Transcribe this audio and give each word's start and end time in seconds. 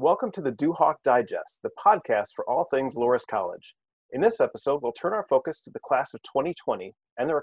Welcome 0.00 0.30
to 0.34 0.40
the 0.40 0.52
Duhawk 0.52 1.02
Digest, 1.02 1.58
the 1.64 1.70
podcast 1.76 2.28
for 2.36 2.48
all 2.48 2.68
things 2.70 2.94
Loras 2.94 3.26
College. 3.28 3.74
In 4.12 4.20
this 4.20 4.40
episode, 4.40 4.80
we'll 4.80 4.92
turn 4.92 5.12
our 5.12 5.26
focus 5.28 5.60
to 5.62 5.70
the 5.70 5.80
class 5.80 6.14
of 6.14 6.22
2020 6.22 6.94
and 7.18 7.28
their 7.28 7.42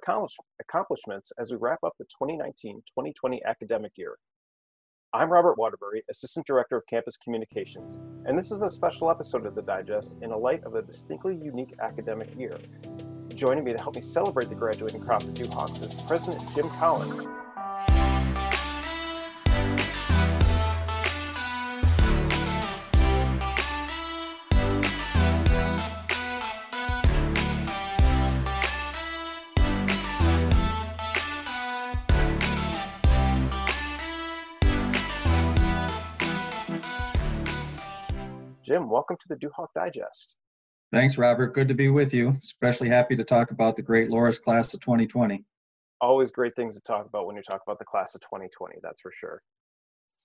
accomplishments 0.61 1.33
as 1.37 1.51
we 1.51 1.57
wrap 1.57 1.79
up 1.85 1.91
the 1.99 2.05
2019 2.05 2.75
2020 2.75 3.41
academic 3.43 3.91
year. 3.97 4.15
I'm 5.13 5.33
Robert 5.33 5.57
Waterbury, 5.57 6.03
Assistant 6.09 6.47
Director 6.47 6.77
of 6.77 6.83
Campus 6.89 7.17
Communications, 7.17 7.99
and 8.25 8.39
this 8.39 8.51
is 8.51 8.61
a 8.61 8.69
special 8.69 9.11
episode 9.11 9.45
of 9.45 9.53
the 9.53 9.61
Digest 9.61 10.15
in 10.21 10.31
a 10.31 10.37
light 10.37 10.63
of 10.63 10.75
a 10.75 10.81
distinctly 10.81 11.35
unique 11.35 11.73
academic 11.81 12.29
year. 12.39 12.57
Joining 13.33 13.65
me 13.65 13.73
to 13.73 13.79
help 13.79 13.95
me 13.97 14.01
celebrate 14.01 14.47
the 14.47 14.55
graduating 14.55 15.01
crop 15.01 15.23
of 15.23 15.33
Duhawks 15.33 15.81
is 15.81 16.01
President 16.03 16.55
Jim 16.55 16.69
Collins, 16.79 17.27
Jim, 38.65 38.89
welcome 38.89 39.15
to 39.17 39.27
the 39.29 39.35
Duhawk 39.35 39.67
Digest. 39.75 40.37
Thanks, 40.91 41.19
Robert. 41.19 41.53
Good 41.53 41.67
to 41.67 41.75
be 41.75 41.89
with 41.89 42.15
you. 42.15 42.35
Especially 42.41 42.89
happy 42.89 43.15
to 43.15 43.23
talk 43.23 43.51
about 43.51 43.75
the 43.75 43.83
great 43.83 44.09
Loras 44.09 44.41
class 44.41 44.73
of 44.73 44.79
2020. 44.79 45.45
Always 46.01 46.31
great 46.31 46.55
things 46.55 46.73
to 46.73 46.81
talk 46.81 47.05
about 47.05 47.27
when 47.27 47.35
you 47.35 47.43
talk 47.43 47.61
about 47.67 47.77
the 47.77 47.85
class 47.85 48.15
of 48.15 48.21
2020. 48.21 48.77
That's 48.81 49.01
for 49.01 49.11
sure. 49.15 49.43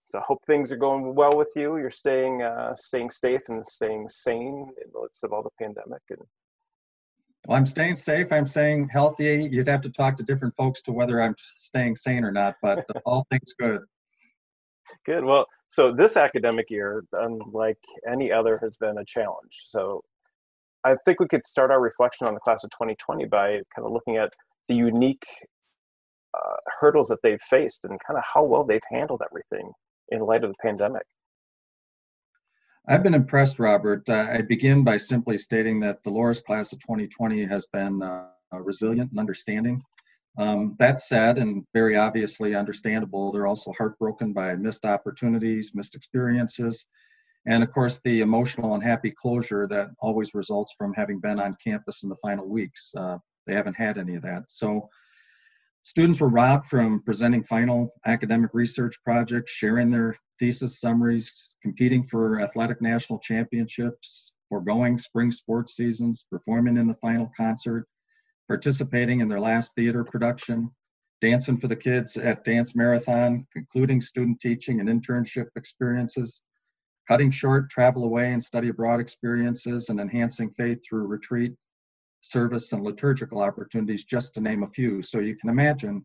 So 0.07 0.21
I 0.21 0.23
hope 0.23 0.39
things 0.47 0.73
are 0.73 0.77
going 0.77 1.15
well 1.15 1.37
with 1.37 1.53
you. 1.55 1.77
You're 1.77 1.91
staying 1.91 2.43
uh, 2.43 2.75
staying 2.77 3.11
safe 3.11 3.43
and 3.49 3.65
staying 3.65 4.09
sane 4.09 4.73
in 4.83 4.91
the 4.91 5.03
midst 5.03 5.23
of 5.23 5.35
all 5.35 5.43
the 5.43 5.51
pandemic. 5.63 6.01
And 6.09 6.21
well, 7.47 7.59
I'm 7.59 7.67
staying 7.67 7.97
safe. 7.97 8.33
I'm 8.33 8.47
staying 8.47 8.89
healthy. 8.89 9.51
You'd 9.53 9.69
have 9.69 9.83
to 9.83 9.91
talk 9.91 10.17
to 10.17 10.23
different 10.23 10.55
folks 10.57 10.81
to 10.83 10.93
whether 10.93 11.21
I'm 11.21 11.35
staying 11.39 11.97
sane 11.97 12.25
or 12.25 12.33
not, 12.33 12.57
but 12.63 12.87
all 13.05 13.27
things 13.31 13.53
good. 13.59 13.83
Good. 15.07 15.25
Well, 15.25 15.47
so 15.69 15.93
this 15.93 16.17
academic 16.17 16.71
year, 16.71 17.05
unlike 17.13 17.79
any 18.11 18.33
other, 18.33 18.59
has 18.63 18.77
been 18.77 18.99
a 18.99 19.05
challenge. 19.05 19.67
So 19.69 20.03
I 20.85 20.95
think 21.05 21.21
we 21.21 21.29
could 21.29 21.47
start 21.47 21.71
our 21.71 21.81
reflection 21.81 22.27
on 22.27 22.35
the 22.35 22.41
class 22.41 22.65
of 22.65 22.71
2020 22.71 23.27
by 23.27 23.61
kind 23.75 23.87
of 23.87 23.93
looking 23.93 24.17
at 24.17 24.33
the 24.69 24.75
unique 24.75 25.27
uh, 26.35 26.57
hurdles 26.81 27.09
that 27.09 27.19
they've 27.23 27.41
faced 27.41 27.85
and 27.85 27.99
kind 28.07 28.19
of 28.19 28.25
how 28.25 28.43
well 28.45 28.65
they've 28.65 28.81
handled 28.91 29.23
everything 29.25 29.73
in 30.11 30.21
light 30.21 30.45
of 30.45 30.51
the 30.51 30.57
pandemic. 30.63 31.03
I've 32.89 33.03
been 33.03 33.15
impressed, 33.15 33.59
Robert. 33.59 34.09
Uh, 34.09 34.27
I 34.31 34.43
begin 34.43 34.83
by 34.83 34.97
simply 34.97 35.39
stating 35.39 35.81
that 35.81 36.03
the 36.03 36.11
Loras 36.11 36.43
class 36.43 36.73
of 36.73 36.81
2020 36.81 37.45
has 37.45 37.67
been 37.67 38.03
uh, 38.03 38.27
resilient 38.53 39.11
and 39.11 39.21
understanding. 39.21 39.83
Um, 40.39 40.77
that 40.79 40.99
said, 40.99 41.39
and 41.39 41.65
very 41.75 41.97
obviously 41.97 42.55
understandable, 42.55 43.33
they're 43.33 43.47
also 43.47 43.73
heartbroken 43.77 44.33
by 44.33 44.55
missed 44.55 44.85
opportunities, 44.85 45.73
missed 45.75 45.95
experiences, 45.95 46.87
and 47.47 47.63
of 47.63 47.71
course 47.71 48.01
the 48.01 48.21
emotional 48.21 48.75
and 48.75 48.83
happy 48.83 49.11
closure 49.11 49.67
that 49.69 49.91
always 49.99 50.35
results 50.35 50.75
from 50.79 50.95
having 50.95 51.21
been 51.21 51.41
on 51.41 51.57
campus 51.63 52.03
in 52.03 52.09
the 52.09 52.17
final 52.17 52.47
weeks. 52.47 52.93
Uh, 52.97 53.19
they 53.47 53.55
haven't 53.55 53.75
had 53.75 53.99
any 53.99 54.15
of 54.15 54.23
that. 54.23 54.45
So 54.49 54.89
students 55.83 56.21
were 56.21 56.29
robbed 56.29 56.67
from 56.67 57.03
presenting 57.03 57.45
final 57.45 57.93
academic 58.07 58.51
research 58.53 58.97
projects, 59.03 59.53
sharing 59.53 59.91
their 59.91 60.17
thesis 60.39 60.81
summaries, 60.81 61.57
competing 61.63 62.05
for 62.05 62.41
athletic 62.41 62.81
national 62.81 63.19
championships, 63.19 64.33
foregoing 64.49 64.99
spring 64.99 65.31
sports 65.31 65.77
seasons, 65.77 66.27
performing 66.31 66.77
in 66.77 66.87
the 66.87 66.95
final 66.95 67.31
concert, 67.37 67.87
participating 68.51 69.21
in 69.21 69.29
their 69.29 69.39
last 69.39 69.77
theater 69.77 70.03
production, 70.03 70.69
dancing 71.21 71.57
for 71.57 71.69
the 71.69 71.77
kids 71.77 72.17
at 72.17 72.43
Dance 72.43 72.75
Marathon, 72.75 73.47
concluding 73.53 74.01
student 74.01 74.41
teaching 74.41 74.81
and 74.81 74.89
internship 74.89 75.47
experiences, 75.55 76.43
cutting 77.07 77.31
short 77.31 77.71
travel 77.71 78.03
away 78.03 78.33
and 78.33 78.43
study 78.43 78.67
abroad 78.67 78.99
experiences, 78.99 79.89
and 79.89 80.01
enhancing 80.01 80.51
faith 80.51 80.81
through 80.85 81.07
retreat, 81.07 81.55
service, 82.23 82.73
and 82.73 82.83
liturgical 82.83 83.41
opportunities, 83.41 84.03
just 84.03 84.35
to 84.35 84.41
name 84.41 84.65
a 84.65 84.71
few. 84.71 85.01
So 85.01 85.21
you 85.21 85.37
can 85.37 85.49
imagine 85.49 86.05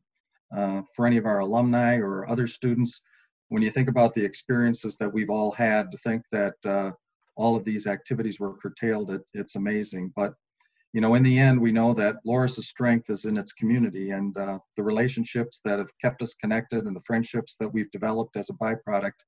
uh, 0.56 0.84
for 0.96 1.08
any 1.08 1.18
of 1.18 1.26
our 1.26 1.40
alumni 1.40 1.96
or 1.96 2.30
other 2.30 2.46
students, 2.46 3.02
when 3.50 3.64
you 3.64 3.72
think 3.72 3.90
about 3.90 4.14
the 4.14 4.24
experiences 4.24 4.98
that 4.98 5.12
we've 5.12 5.32
all 5.32 5.52
had, 5.52 5.92
to 5.92 5.98
think 5.98 6.22
that 6.32 6.54
uh, 6.64 6.92
all 7.38 7.56
of 7.56 7.66
these 7.66 7.88
activities 7.88 8.40
were 8.40 8.56
curtailed, 8.58 9.10
it, 9.10 9.24
it's 9.34 9.56
amazing. 9.56 10.14
But 10.16 10.36
you 10.96 11.02
know, 11.02 11.16
in 11.16 11.24
the 11.24 11.38
end, 11.38 11.60
we 11.60 11.74
know 11.74 11.94
that 11.94 12.26
Loras's 12.26 12.70
strength 12.70 13.10
is 13.10 13.26
in 13.26 13.36
its 13.36 13.52
community 13.52 14.12
and 14.12 14.38
uh, 14.38 14.60
the 14.78 14.84
relationships 14.84 15.60
that 15.66 15.78
have 15.78 15.92
kept 16.00 16.22
us 16.22 16.34
connected 16.36 16.86
and 16.86 16.96
the 16.96 17.02
friendships 17.02 17.58
that 17.58 17.68
we've 17.68 17.92
developed 17.92 18.38
as 18.38 18.50
a 18.50 18.54
byproduct 18.54 19.20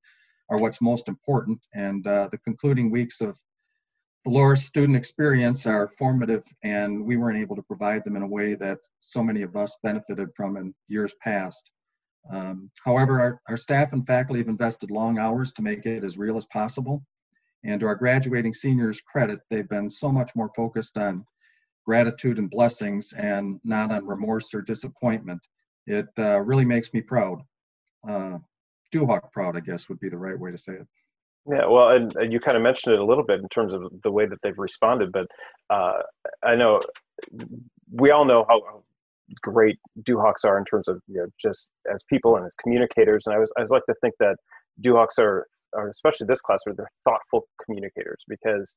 are 0.48 0.56
what's 0.56 0.80
most 0.80 1.08
important. 1.08 1.58
And 1.74 2.06
uh, 2.06 2.30
the 2.32 2.38
concluding 2.38 2.90
weeks 2.90 3.20
of 3.20 3.38
the 4.24 4.30
Loras 4.30 4.62
student 4.62 4.96
experience 4.96 5.66
are 5.66 5.88
formative, 5.88 6.42
and 6.62 7.04
we 7.04 7.18
weren't 7.18 7.36
able 7.36 7.56
to 7.56 7.62
provide 7.62 8.02
them 8.02 8.16
in 8.16 8.22
a 8.22 8.26
way 8.26 8.54
that 8.54 8.78
so 9.00 9.22
many 9.22 9.42
of 9.42 9.54
us 9.54 9.76
benefited 9.82 10.30
from 10.34 10.56
in 10.56 10.74
years 10.88 11.12
past. 11.22 11.70
Um, 12.32 12.70
however, 12.82 13.20
our, 13.20 13.42
our 13.46 13.58
staff 13.58 13.92
and 13.92 14.06
faculty 14.06 14.40
have 14.40 14.48
invested 14.48 14.90
long 14.90 15.18
hours 15.18 15.52
to 15.52 15.62
make 15.62 15.84
it 15.84 16.02
as 16.02 16.16
real 16.16 16.38
as 16.38 16.46
possible. 16.46 17.04
And 17.62 17.78
to 17.80 17.86
our 17.86 17.94
graduating 17.94 18.54
seniors' 18.54 19.02
credit, 19.02 19.40
they've 19.50 19.68
been 19.68 19.90
so 19.90 20.10
much 20.10 20.34
more 20.34 20.50
focused 20.56 20.96
on 20.96 21.26
gratitude 21.88 22.38
and 22.38 22.50
blessings 22.50 23.14
and 23.14 23.58
not 23.64 23.90
on 23.90 24.06
remorse 24.06 24.52
or 24.52 24.60
disappointment. 24.60 25.40
It 25.86 26.08
uh, 26.18 26.38
really 26.40 26.66
makes 26.66 26.92
me 26.92 27.00
proud. 27.00 27.38
Uh, 28.06 28.36
Duhawk 28.94 29.32
proud, 29.32 29.56
I 29.56 29.60
guess, 29.60 29.88
would 29.88 29.98
be 29.98 30.10
the 30.10 30.18
right 30.18 30.38
way 30.38 30.50
to 30.50 30.58
say 30.58 30.74
it. 30.74 30.86
Yeah, 31.50 31.66
well, 31.66 31.88
and, 31.88 32.14
and, 32.16 32.30
you 32.30 32.40
kind 32.40 32.58
of 32.58 32.62
mentioned 32.62 32.94
it 32.94 33.00
a 33.00 33.04
little 33.04 33.24
bit 33.24 33.40
in 33.40 33.48
terms 33.48 33.72
of 33.72 33.80
the 34.02 34.12
way 34.12 34.26
that 34.26 34.36
they've 34.42 34.58
responded, 34.58 35.12
but 35.12 35.28
uh, 35.70 36.02
I 36.42 36.56
know 36.56 36.82
we 37.90 38.10
all 38.10 38.26
know 38.26 38.44
how 38.46 38.82
great 39.40 39.78
Duhawks 40.02 40.44
are 40.44 40.58
in 40.58 40.66
terms 40.66 40.88
of 40.88 41.00
you 41.06 41.20
know 41.20 41.26
just 41.40 41.70
as 41.90 42.04
people 42.04 42.36
and 42.36 42.44
as 42.44 42.54
communicators, 42.62 43.26
and 43.26 43.34
I 43.34 43.38
was 43.38 43.50
I 43.56 43.62
was 43.62 43.70
like 43.70 43.86
to 43.86 43.94
think 44.02 44.14
that 44.20 44.36
Duhawks 44.82 45.18
are, 45.18 45.46
are 45.74 45.88
especially 45.88 46.26
this 46.26 46.42
class, 46.42 46.60
where 46.64 46.74
they're 46.74 46.90
thoughtful 47.02 47.48
communicators 47.64 48.24
because 48.28 48.76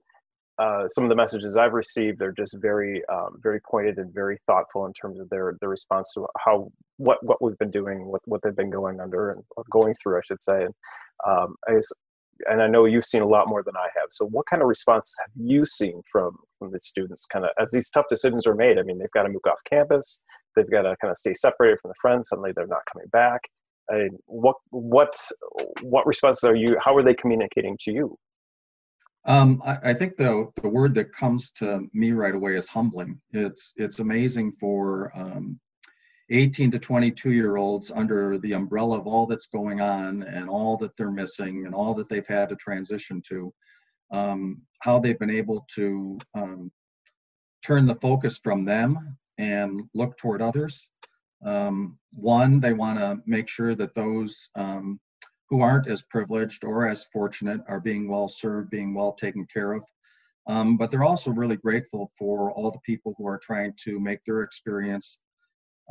uh, 0.61 0.87
some 0.87 1.03
of 1.03 1.09
the 1.09 1.15
messages 1.15 1.57
I've 1.57 1.73
received, 1.73 2.19
they're 2.19 2.31
just 2.31 2.55
very, 2.61 3.01
um, 3.11 3.39
very 3.41 3.59
pointed 3.59 3.97
and 3.97 4.13
very 4.13 4.37
thoughtful 4.45 4.85
in 4.85 4.93
terms 4.93 5.19
of 5.19 5.27
their 5.29 5.57
their 5.59 5.69
response 5.69 6.13
to 6.13 6.27
how 6.37 6.71
what 6.97 7.17
what 7.25 7.41
we've 7.41 7.57
been 7.57 7.71
doing, 7.71 8.05
what 8.05 8.21
what 8.25 8.41
they've 8.43 8.55
been 8.55 8.69
going 8.69 8.99
under 8.99 9.31
and 9.31 9.43
going 9.71 9.95
through, 9.95 10.19
I 10.19 10.21
should 10.23 10.43
say. 10.43 10.65
And 10.65 10.73
um, 11.27 11.55
I 11.67 11.73
guess, 11.73 11.91
and 12.47 12.61
I 12.61 12.67
know 12.67 12.85
you've 12.85 13.05
seen 13.05 13.23
a 13.23 13.27
lot 13.27 13.47
more 13.47 13.63
than 13.63 13.75
I 13.75 13.87
have. 13.99 14.09
So, 14.11 14.27
what 14.27 14.45
kind 14.45 14.61
of 14.61 14.67
responses 14.67 15.15
have 15.21 15.31
you 15.35 15.65
seen 15.65 15.99
from 16.11 16.37
from 16.59 16.71
the 16.71 16.79
students, 16.79 17.25
kind 17.25 17.43
of 17.43 17.51
as 17.59 17.71
these 17.71 17.89
tough 17.89 18.05
decisions 18.07 18.45
are 18.45 18.53
made? 18.53 18.77
I 18.77 18.83
mean, 18.83 18.99
they've 18.99 19.09
got 19.15 19.23
to 19.23 19.29
move 19.29 19.41
off 19.49 19.63
campus, 19.67 20.21
they've 20.55 20.69
got 20.69 20.83
to 20.83 20.95
kind 21.01 21.09
of 21.09 21.17
stay 21.17 21.33
separated 21.33 21.79
from 21.81 21.89
the 21.89 21.95
friends. 21.99 22.29
Suddenly, 22.29 22.51
they're 22.55 22.67
not 22.67 22.83
coming 22.93 23.07
back. 23.11 23.41
I 23.91 23.95
mean, 23.95 24.19
what 24.27 24.57
what 24.69 25.15
what 25.81 26.05
responses 26.05 26.43
are 26.43 26.55
you? 26.55 26.77
How 26.85 26.95
are 26.95 27.03
they 27.03 27.15
communicating 27.15 27.79
to 27.81 27.91
you? 27.91 28.17
Um, 29.25 29.61
I, 29.63 29.91
I, 29.91 29.93
think 29.93 30.17
the 30.17 30.49
the 30.61 30.69
word 30.69 30.95
that 30.95 31.13
comes 31.13 31.51
to 31.51 31.87
me 31.93 32.11
right 32.11 32.33
away 32.33 32.55
is 32.55 32.67
humbling. 32.67 33.21
It's 33.31 33.73
it's 33.77 33.99
amazing 33.99 34.53
for 34.53 35.11
um, 35.15 35.59
18 36.31 36.71
to 36.71 36.79
22 36.79 37.31
year 37.31 37.57
olds 37.57 37.91
under 37.91 38.37
the 38.39 38.53
umbrella 38.53 38.97
of 38.97 39.05
all 39.05 39.27
that's 39.27 39.47
going 39.47 39.81
on 39.81 40.23
and 40.23 40.49
all 40.49 40.77
that 40.77 40.95
they're 40.97 41.11
missing 41.11 41.65
and 41.65 41.75
all 41.75 41.93
that 41.95 42.09
they've 42.09 42.27
had 42.27 42.49
to 42.49 42.55
transition 42.55 43.21
to, 43.27 43.53
um, 44.11 44.61
how 44.79 44.97
they've 44.97 45.19
been 45.19 45.29
able 45.29 45.67
to 45.75 46.17
um, 46.33 46.71
turn 47.63 47.85
the 47.85 47.95
focus 47.95 48.39
from 48.41 48.65
them 48.65 49.17
and 49.37 49.81
look 49.93 50.17
toward 50.17 50.41
others. 50.41 50.87
Um, 51.45 51.97
one, 52.13 52.59
they 52.59 52.73
want 52.73 52.99
to 52.99 53.19
make 53.25 53.49
sure 53.49 53.75
that 53.75 53.93
those 53.93 54.49
um, 54.55 54.99
who 55.51 55.61
aren't 55.61 55.87
as 55.87 56.01
privileged 56.01 56.63
or 56.63 56.87
as 56.87 57.03
fortunate 57.03 57.59
are 57.67 57.81
being 57.81 58.07
well 58.07 58.29
served, 58.29 58.71
being 58.71 58.93
well 58.93 59.11
taken 59.11 59.45
care 59.53 59.73
of. 59.73 59.83
Um, 60.47 60.77
but 60.77 60.89
they're 60.89 61.03
also 61.03 61.29
really 61.29 61.57
grateful 61.57 62.09
for 62.17 62.51
all 62.53 62.71
the 62.71 62.79
people 62.79 63.13
who 63.17 63.27
are 63.27 63.37
trying 63.37 63.73
to 63.83 63.99
make 63.99 64.23
their 64.23 64.43
experience 64.43 65.19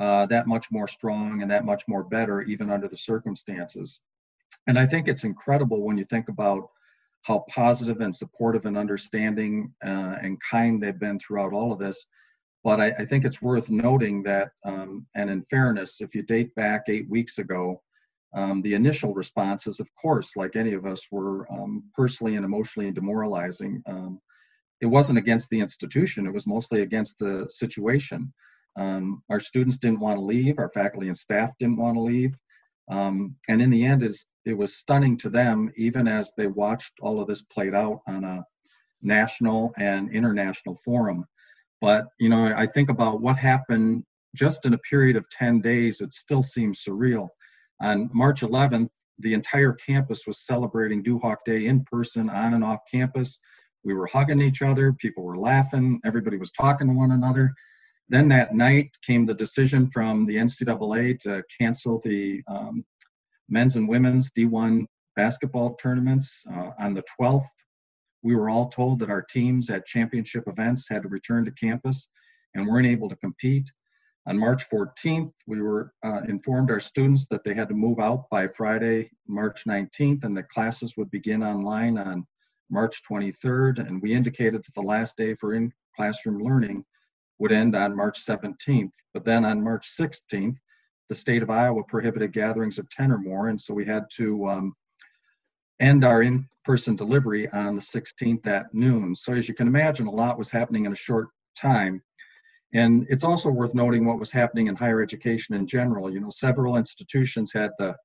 uh, 0.01 0.25
that 0.27 0.47
much 0.47 0.73
more 0.73 0.89
strong 0.89 1.43
and 1.43 1.51
that 1.51 1.67
much 1.67 1.83
more 1.87 2.03
better, 2.03 2.41
even 2.41 2.71
under 2.71 2.89
the 2.89 2.97
circumstances. 2.97 4.01
And 4.67 4.79
I 4.79 4.87
think 4.87 5.07
it's 5.07 5.25
incredible 5.25 5.83
when 5.83 5.99
you 5.99 6.07
think 6.07 6.31
about 6.31 6.71
how 7.23 7.45
positive 7.51 8.01
and 8.01 8.15
supportive 8.15 8.65
and 8.65 8.79
understanding 8.79 9.75
uh, 9.85 10.17
and 10.23 10.41
kind 10.41 10.83
they've 10.83 10.99
been 10.99 11.19
throughout 11.19 11.53
all 11.53 11.71
of 11.71 11.79
this. 11.79 12.07
But 12.65 12.81
I, 12.81 12.87
I 12.99 13.05
think 13.05 13.27
it's 13.27 13.43
worth 13.43 13.69
noting 13.69 14.23
that, 14.23 14.53
um, 14.65 15.07
and 15.15 15.29
in 15.29 15.45
fairness, 15.51 16.01
if 16.01 16.15
you 16.15 16.23
date 16.23 16.55
back 16.55 16.85
eight 16.89 17.09
weeks 17.11 17.39
ago, 17.39 17.83
Um, 18.35 18.63
the 18.63 18.75
initial 18.75 19.13
responses, 19.13 19.81
of 19.81 19.89
course, 20.01 20.37
like 20.37 20.55
any 20.55 20.73
of 20.75 20.87
us, 20.87 21.07
were 21.11 21.51
um, 21.53 21.85
personally 21.95 22.37
and 22.37 22.45
emotionally 22.45 22.91
demoralizing. 22.93 23.83
Um, 23.87 24.21
it 24.81 24.87
wasn't 24.87 25.19
against 25.19 25.51
the 25.51 25.61
institution, 25.61 26.27
it 26.27 26.33
was 26.33 26.47
mostly 26.47 26.83
against 26.83 27.19
the 27.19 27.47
situation. 27.49 28.33
Um, 28.77 29.23
our 29.29 29.41
students 29.41 29.79
didn't 29.79 30.01
want 30.01 30.19
to 30.19 30.25
leave, 30.25 30.59
our 30.59 30.71
faculty 30.73 31.09
and 31.09 31.17
staff 31.17 31.51
didn't 31.59 31.77
want 31.77 31.97
to 31.97 32.01
leave. 32.01 32.35
Um, 32.91 33.37
and 33.49 33.61
in 33.61 33.71
the 33.71 33.85
end, 33.85 34.03
it 34.03 34.57
was 34.57 34.77
stunning 34.77 35.17
to 35.19 35.31
them, 35.31 35.71
even 35.77 36.09
as 36.09 36.33
they 36.37 36.47
watched 36.47 36.93
all 37.01 37.21
of 37.21 37.29
this 37.29 37.43
played 37.43 37.75
out 37.75 38.01
on 38.09 38.25
a 38.25 38.45
national 39.03 39.73
and 39.79 40.13
international 40.13 40.79
forum. 40.85 41.25
But, 41.81 42.07
you 42.19 42.29
know, 42.29 42.53
I 42.55 42.67
think 42.67 42.91
about 42.91 43.21
what 43.21 43.37
happened 43.37 44.05
just 44.35 44.67
in 44.67 44.75
a 44.75 44.79
period 44.79 45.17
of 45.17 45.29
10 45.31 45.61
days, 45.61 46.01
it 46.01 46.13
still 46.13 46.43
seems 46.43 46.85
surreal. 46.85 47.29
On 47.81 48.11
March 48.13 48.43
11th, 48.43 48.91
the 49.19 49.35
entire 49.35 49.73
campus 49.73 50.27
was 50.27 50.47
celebrating 50.47 51.03
Duhawk 51.03 51.45
Day 51.45 51.67
in 51.67 51.85
person, 51.85 52.29
on 52.29 52.55
and 52.55 52.65
off 52.65 52.81
campus. 52.91 53.39
We 53.85 53.95
were 53.95 54.07
hugging 54.07 54.41
each 54.41 54.63
other, 54.63 54.93
people 54.93 55.25
were 55.25 55.39
laughing, 55.39 56.01
everybody 56.05 56.37
was 56.37 56.51
talking 56.51 56.89
to 56.89 56.95
one 56.95 57.13
another. 57.13 57.53
Then 58.09 58.29
that 58.29 58.55
night 58.55 58.91
came 59.07 59.25
the 59.25 59.35
decision 59.35 59.91
from 59.91 60.27
the 60.27 60.37
NCAA 60.37 61.19
to 61.21 61.43
cancel 61.59 62.01
the 62.01 62.43
um, 62.49 62.85
men's 63.49 63.77
and 63.77 63.89
women's 63.89 64.31
D1 64.33 64.85
basketball 65.17 65.75
tournaments. 65.75 66.45
Uh, 66.53 66.71
on 66.79 66.95
the 66.95 67.05
12th, 67.21 67.47
we 68.23 68.35
were 68.35 68.51
all 68.51 68.69
told 68.69 68.99
that 68.99 69.11
our 69.11 69.23
teams 69.23 69.71
at 69.71 69.87
championship 69.87 70.45
events 70.47 70.89
had 70.89 71.03
to 71.03 71.09
return 71.09 71.45
to 71.45 71.53
campus 71.53 72.09
and 72.55 72.67
weren't 72.67 72.87
able 72.87 73.09
to 73.09 73.17
compete. 73.17 73.71
On 74.27 74.39
March 74.39 74.69
14th, 74.69 75.33
we 75.47 75.63
were 75.63 75.93
uh, 76.05 76.21
informed 76.29 76.71
our 76.71 76.81
students 76.81 77.27
that 77.31 77.43
they 77.43 77.55
had 77.55 77.69
to 77.69 77.75
move 77.75 77.99
out 77.99 78.29
by 78.31 78.47
Friday, 78.49 79.11
March 79.27 79.65
19th, 79.65 80.25
and 80.25 80.37
the 80.37 80.43
classes 80.43 80.97
would 80.97 81.11
begin 81.11 81.43
online 81.43 81.97
on 81.97 82.27
March 82.71 83.03
23rd. 83.11 83.87
And 83.87 84.01
we 84.03 84.13
indicated 84.13 84.63
that 84.63 84.75
the 84.75 84.83
last 84.83 85.17
day 85.17 85.35
for 85.35 85.55
in 85.55 85.73
classroom 85.97 86.39
learning 86.39 86.85
would 87.39 87.51
end 87.51 87.75
on 87.75 87.97
March 87.97 88.21
17th. 88.21 88.93
But 89.15 89.25
then 89.25 89.45
on 89.45 89.65
March 89.65 89.89
16th, 89.89 90.57
the 91.09 91.15
state 91.15 91.43
of 91.43 91.51
Iowa 91.51 91.83
prohibited 91.85 92.33
gatherings 92.33 92.79
of 92.79 92.89
10 92.91 93.11
or 93.11 93.19
more, 93.19 93.49
and 93.49 93.61
so 93.61 93.75
we 93.75 93.85
had 93.85 94.05
to 94.13 94.49
um, 94.49 94.75
end 95.81 96.05
our 96.05 96.23
in 96.23 96.47
person 96.65 96.95
delivery 96.95 97.51
on 97.51 97.75
the 97.75 97.81
16th 97.81 98.47
at 98.47 98.73
noon. 98.73 99.17
So, 99.17 99.33
as 99.33 99.49
you 99.49 99.55
can 99.55 99.67
imagine, 99.67 100.07
a 100.07 100.13
lot 100.13 100.39
was 100.39 100.51
happening 100.51 100.85
in 100.85 100.93
a 100.93 100.97
short 100.97 101.29
time. 101.57 102.03
And 102.73 103.07
it's 103.11 103.25
also 103.25 103.51
worth 103.51 103.75
noting 103.75 104.05
what 104.05 104.21
was 104.21 104.31
happening 104.31 104.69
in 104.69 104.77
higher 104.77 105.03
education 105.03 105.55
in 105.55 105.67
general. 105.67 106.13
You 106.13 106.21
know, 106.21 106.31
several 106.31 106.77
institutions 106.77 107.53
had 107.53 107.73
the 107.79 107.97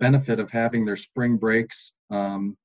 benefit 0.00 0.40
of 0.40 0.50
having 0.50 0.84
their 0.84 0.96
spring 0.96 1.36
breaks 1.36 1.92
um, 2.10 2.56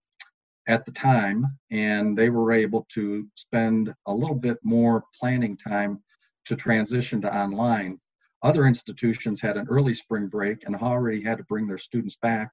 at 0.68 0.86
the 0.86 0.92
time, 0.92 1.46
and 1.72 2.18
they 2.18 2.30
were 2.30 2.52
able 2.52 2.86
to 2.94 3.28
spend 3.36 3.94
a 4.06 4.14
little 4.14 4.36
bit 4.36 4.58
more 4.64 5.04
planning 5.20 5.58
time 5.58 6.02
to 6.46 6.56
transition 6.56 7.22
to 7.22 7.36
online. 7.36 8.00
Other 8.44 8.66
institutions 8.66 9.42
had 9.42 9.58
an 9.58 9.68
early 9.70 9.94
spring 9.94 10.28
break 10.28 10.64
and 10.66 10.76
already 10.76 11.22
had 11.22 11.38
to 11.38 11.44
bring 11.44 11.68
their 11.68 11.78
students 11.78 12.18
back 12.22 12.50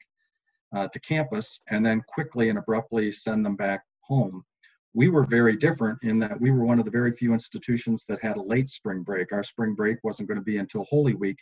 uh, 0.75 0.89
to 0.89 1.01
campus 1.01 1.63
and 1.71 1.85
then 1.85 2.03
quickly 2.07 2.51
and 2.51 2.59
abruptly 2.59 3.11
send 3.11 3.45
them 3.45 3.57
back 3.57 3.83
home. 4.01 4.45
We 4.95 5.09
were 5.09 5.25
very 5.25 5.57
different 5.57 5.99
in 6.03 6.19
that 6.21 6.41
we 6.41 6.51
were 6.51 6.65
one 6.65 6.79
of 6.79 6.85
the 6.85 6.91
very 6.91 7.13
few 7.13 7.33
institutions 7.33 8.05
that 8.09 8.23
had 8.23 8.37
a 8.37 8.43
late 8.43 8.71
spring 8.71 9.03
break. 9.03 9.33
Our 9.33 9.45
spring 9.45 9.75
break 9.75 9.99
wasn't 10.03 10.29
going 10.29 10.39
to 10.39 10.45
be 10.45 10.59
until 10.59 10.85
Holy 10.85 11.15
Week. 11.15 11.39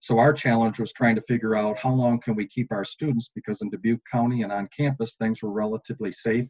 So 0.00 0.18
our 0.18 0.32
challenge 0.32 0.78
was 0.78 0.92
trying 0.92 1.16
to 1.16 1.22
figure 1.22 1.56
out 1.56 1.78
how 1.78 1.92
long 1.92 2.20
can 2.20 2.34
we 2.34 2.46
keep 2.46 2.72
our 2.72 2.84
students 2.84 3.30
because 3.34 3.62
in 3.62 3.70
Dubuque 3.70 4.00
County 4.10 4.42
and 4.42 4.52
on 4.52 4.68
campus 4.76 5.16
things 5.16 5.42
were 5.42 5.50
relatively 5.50 6.12
safe 6.12 6.48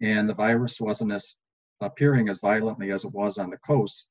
and 0.00 0.28
the 0.28 0.34
virus 0.34 0.80
wasn't 0.80 1.12
as 1.12 1.36
appearing 1.80 2.28
as 2.28 2.38
violently 2.38 2.92
as 2.92 3.04
it 3.04 3.12
was 3.12 3.38
on 3.38 3.50
the 3.50 3.58
coast. 3.58 4.08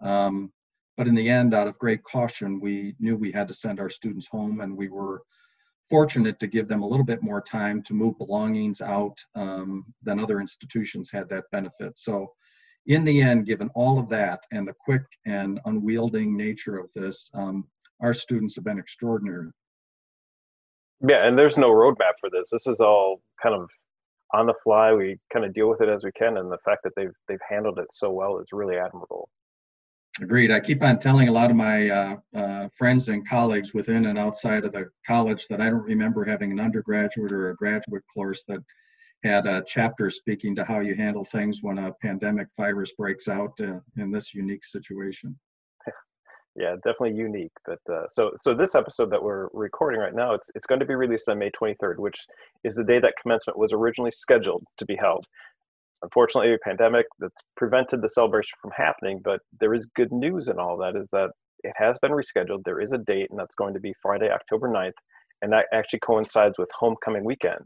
Um, 0.00 0.52
but 0.96 1.08
in 1.08 1.14
the 1.14 1.28
end, 1.28 1.54
out 1.54 1.66
of 1.66 1.78
great 1.78 2.02
caution, 2.04 2.60
we 2.60 2.94
knew 3.00 3.16
we 3.16 3.32
had 3.32 3.48
to 3.48 3.54
send 3.54 3.80
our 3.80 3.88
students 3.88 4.28
home, 4.28 4.60
and 4.60 4.76
we 4.76 4.88
were 4.88 5.22
fortunate 5.90 6.38
to 6.40 6.46
give 6.46 6.68
them 6.68 6.82
a 6.82 6.86
little 6.86 7.04
bit 7.04 7.22
more 7.22 7.40
time 7.40 7.82
to 7.82 7.94
move 7.94 8.18
belongings 8.18 8.80
out 8.80 9.18
um, 9.34 9.84
than 10.02 10.18
other 10.18 10.40
institutions 10.40 11.10
had 11.10 11.28
that 11.28 11.44
benefit. 11.52 11.96
So, 11.98 12.32
in 12.86 13.04
the 13.04 13.22
end, 13.22 13.46
given 13.46 13.70
all 13.74 13.98
of 13.98 14.10
that 14.10 14.42
and 14.52 14.68
the 14.68 14.74
quick 14.78 15.02
and 15.24 15.58
unwielding 15.64 16.36
nature 16.36 16.76
of 16.76 16.90
this, 16.94 17.30
um, 17.32 17.66
our 18.00 18.12
students 18.12 18.54
have 18.56 18.64
been 18.64 18.78
extraordinary. 18.78 19.48
Yeah, 21.06 21.26
and 21.26 21.38
there's 21.38 21.56
no 21.56 21.70
roadmap 21.70 22.14
for 22.20 22.28
this. 22.30 22.50
This 22.50 22.66
is 22.66 22.80
all 22.80 23.22
kind 23.42 23.54
of 23.54 23.70
on 24.34 24.46
the 24.46 24.54
fly. 24.62 24.92
We 24.92 25.18
kind 25.32 25.44
of 25.44 25.54
deal 25.54 25.68
with 25.68 25.80
it 25.80 25.88
as 25.88 26.04
we 26.04 26.12
can, 26.12 26.36
and 26.36 26.50
the 26.50 26.58
fact 26.64 26.82
that 26.84 26.92
they've 26.96 27.14
they've 27.28 27.38
handled 27.48 27.78
it 27.78 27.88
so 27.90 28.10
well 28.10 28.38
is 28.38 28.48
really 28.52 28.76
admirable. 28.76 29.28
Agreed. 30.20 30.52
I 30.52 30.60
keep 30.60 30.82
on 30.82 31.00
telling 31.00 31.28
a 31.28 31.32
lot 31.32 31.50
of 31.50 31.56
my 31.56 31.88
uh, 31.88 32.16
uh, 32.36 32.68
friends 32.72 33.08
and 33.08 33.28
colleagues 33.28 33.74
within 33.74 34.06
and 34.06 34.18
outside 34.18 34.64
of 34.64 34.72
the 34.72 34.88
college 35.04 35.48
that 35.48 35.60
I 35.60 35.70
don't 35.70 35.82
remember 35.82 36.24
having 36.24 36.52
an 36.52 36.60
undergraduate 36.60 37.32
or 37.32 37.50
a 37.50 37.56
graduate 37.56 38.04
course 38.14 38.44
that 38.44 38.60
had 39.24 39.46
a 39.46 39.64
chapter 39.66 40.10
speaking 40.10 40.54
to 40.54 40.64
how 40.64 40.80
you 40.80 40.94
handle 40.94 41.24
things 41.24 41.60
when 41.62 41.78
a 41.78 41.92
pandemic 42.00 42.46
virus 42.56 42.92
breaks 42.92 43.26
out 43.26 43.58
uh, 43.60 43.80
in 43.96 44.12
this 44.12 44.34
unique 44.34 44.64
situation. 44.64 45.38
Yeah, 46.56 46.76
definitely 46.84 47.16
unique. 47.16 47.50
But 47.66 47.80
uh, 47.92 48.06
so 48.08 48.30
so 48.38 48.54
this 48.54 48.76
episode 48.76 49.10
that 49.10 49.20
we're 49.20 49.48
recording 49.52 49.98
right 49.98 50.14
now, 50.14 50.34
it's 50.34 50.52
it's 50.54 50.66
going 50.66 50.78
to 50.78 50.86
be 50.86 50.94
released 50.94 51.28
on 51.28 51.40
May 51.40 51.50
23rd, 51.50 51.98
which 51.98 52.26
is 52.62 52.76
the 52.76 52.84
day 52.84 53.00
that 53.00 53.14
commencement 53.20 53.58
was 53.58 53.72
originally 53.72 54.12
scheduled 54.12 54.62
to 54.78 54.84
be 54.84 54.94
held 54.94 55.26
unfortunately 56.04 56.52
a 56.52 56.58
pandemic 56.58 57.06
that's 57.18 57.42
prevented 57.56 58.02
the 58.02 58.08
celebration 58.08 58.52
from 58.62 58.70
happening 58.76 59.20
but 59.24 59.40
there 59.60 59.74
is 59.74 59.90
good 59.96 60.12
news 60.12 60.48
in 60.48 60.58
all 60.58 60.76
that 60.76 60.94
is 60.96 61.08
that 61.10 61.30
it 61.64 61.72
has 61.76 61.98
been 61.98 62.12
rescheduled. 62.12 62.62
There 62.64 62.80
is 62.80 62.92
a 62.92 62.98
date 62.98 63.28
and 63.30 63.38
that's 63.38 63.54
going 63.54 63.74
to 63.74 63.80
be 63.80 63.94
friday 64.00 64.30
october 64.30 64.68
9th 64.68 64.92
and 65.42 65.52
that 65.52 65.66
actually 65.72 66.00
coincides 66.00 66.54
with 66.58 66.68
homecoming 66.78 67.24
weekend. 67.24 67.60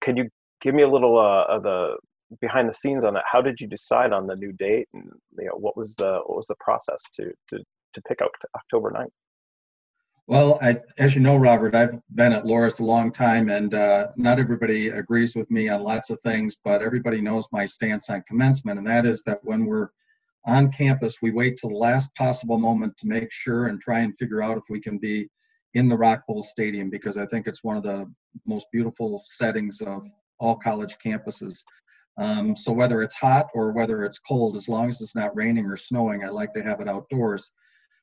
Can 0.00 0.16
you 0.16 0.28
give 0.60 0.74
me 0.74 0.82
a 0.82 0.88
little 0.88 1.18
uh, 1.18 1.44
of 1.52 1.62
the 1.62 1.96
behind 2.40 2.68
the 2.68 2.74
scenes 2.74 3.04
on 3.04 3.14
that? 3.14 3.24
How 3.30 3.40
did 3.40 3.60
you 3.60 3.66
decide 3.66 4.12
on 4.12 4.26
the 4.26 4.36
new 4.36 4.52
date 4.52 4.88
and 4.94 5.10
you 5.38 5.46
know 5.46 5.56
what 5.56 5.76
was 5.76 5.94
the 5.96 6.20
what 6.26 6.36
was 6.36 6.46
the 6.46 6.56
process 6.60 7.00
to 7.14 7.32
to 7.48 7.58
to 7.94 8.02
pick 8.02 8.20
out 8.22 8.30
october 8.54 8.90
9th 8.90 9.06
well, 10.28 10.58
I, 10.60 10.76
as 10.98 11.14
you 11.14 11.22
know, 11.22 11.36
Robert, 11.36 11.74
I've 11.74 11.98
been 12.14 12.34
at 12.34 12.44
Loras 12.44 12.80
a 12.80 12.84
long 12.84 13.10
time, 13.10 13.48
and 13.48 13.72
uh, 13.72 14.08
not 14.16 14.38
everybody 14.38 14.88
agrees 14.88 15.34
with 15.34 15.50
me 15.50 15.70
on 15.70 15.82
lots 15.82 16.10
of 16.10 16.20
things, 16.20 16.58
but 16.62 16.82
everybody 16.82 17.22
knows 17.22 17.48
my 17.50 17.64
stance 17.64 18.10
on 18.10 18.22
commencement, 18.28 18.76
and 18.76 18.86
that 18.86 19.06
is 19.06 19.22
that 19.22 19.42
when 19.42 19.64
we're 19.64 19.88
on 20.44 20.70
campus, 20.70 21.22
we 21.22 21.30
wait 21.30 21.56
till 21.56 21.70
the 21.70 21.76
last 21.76 22.14
possible 22.14 22.58
moment 22.58 22.94
to 22.98 23.08
make 23.08 23.32
sure 23.32 23.68
and 23.68 23.80
try 23.80 24.00
and 24.00 24.18
figure 24.18 24.42
out 24.42 24.58
if 24.58 24.64
we 24.68 24.80
can 24.80 24.98
be 24.98 25.30
in 25.72 25.88
the 25.88 25.96
Rock 25.96 26.26
Bowl 26.26 26.42
Stadium 26.42 26.90
because 26.90 27.16
I 27.16 27.24
think 27.24 27.46
it's 27.46 27.64
one 27.64 27.78
of 27.78 27.82
the 27.82 28.06
most 28.46 28.66
beautiful 28.70 29.22
settings 29.24 29.80
of 29.80 30.02
all 30.40 30.56
college 30.56 30.96
campuses. 31.02 31.64
Um, 32.18 32.54
so 32.54 32.70
whether 32.70 33.00
it's 33.00 33.14
hot 33.14 33.46
or 33.54 33.72
whether 33.72 34.04
it's 34.04 34.18
cold, 34.18 34.56
as 34.56 34.68
long 34.68 34.90
as 34.90 35.00
it's 35.00 35.16
not 35.16 35.34
raining 35.34 35.64
or 35.64 35.76
snowing, 35.78 36.22
I 36.22 36.28
like 36.28 36.52
to 36.52 36.62
have 36.62 36.82
it 36.82 36.88
outdoors. 36.88 37.50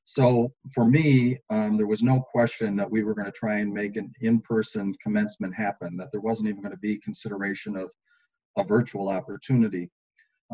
So 0.06 0.54
for 0.72 0.86
me, 0.86 1.40
um, 1.50 1.78
there 1.78 1.88
was 1.88 2.04
no 2.04 2.22
question 2.32 2.76
that 2.76 2.90
we 2.90 3.04
were 3.04 3.16
going 3.16 3.26
to 3.26 3.32
try 3.32 3.58
and 3.58 3.74
make 3.74 3.96
an 3.98 4.14
in-person 4.22 4.94
commencement 5.02 5.54
happen, 5.56 5.98
that 5.98 6.12
there 6.12 6.22
wasn't 6.22 6.50
even 6.50 6.62
going 6.62 6.76
to 6.76 6.80
be 6.80 6.98
consideration 7.00 7.76
of 7.76 7.90
a 8.56 8.64
virtual 8.64 9.10
opportunity. 9.10 9.90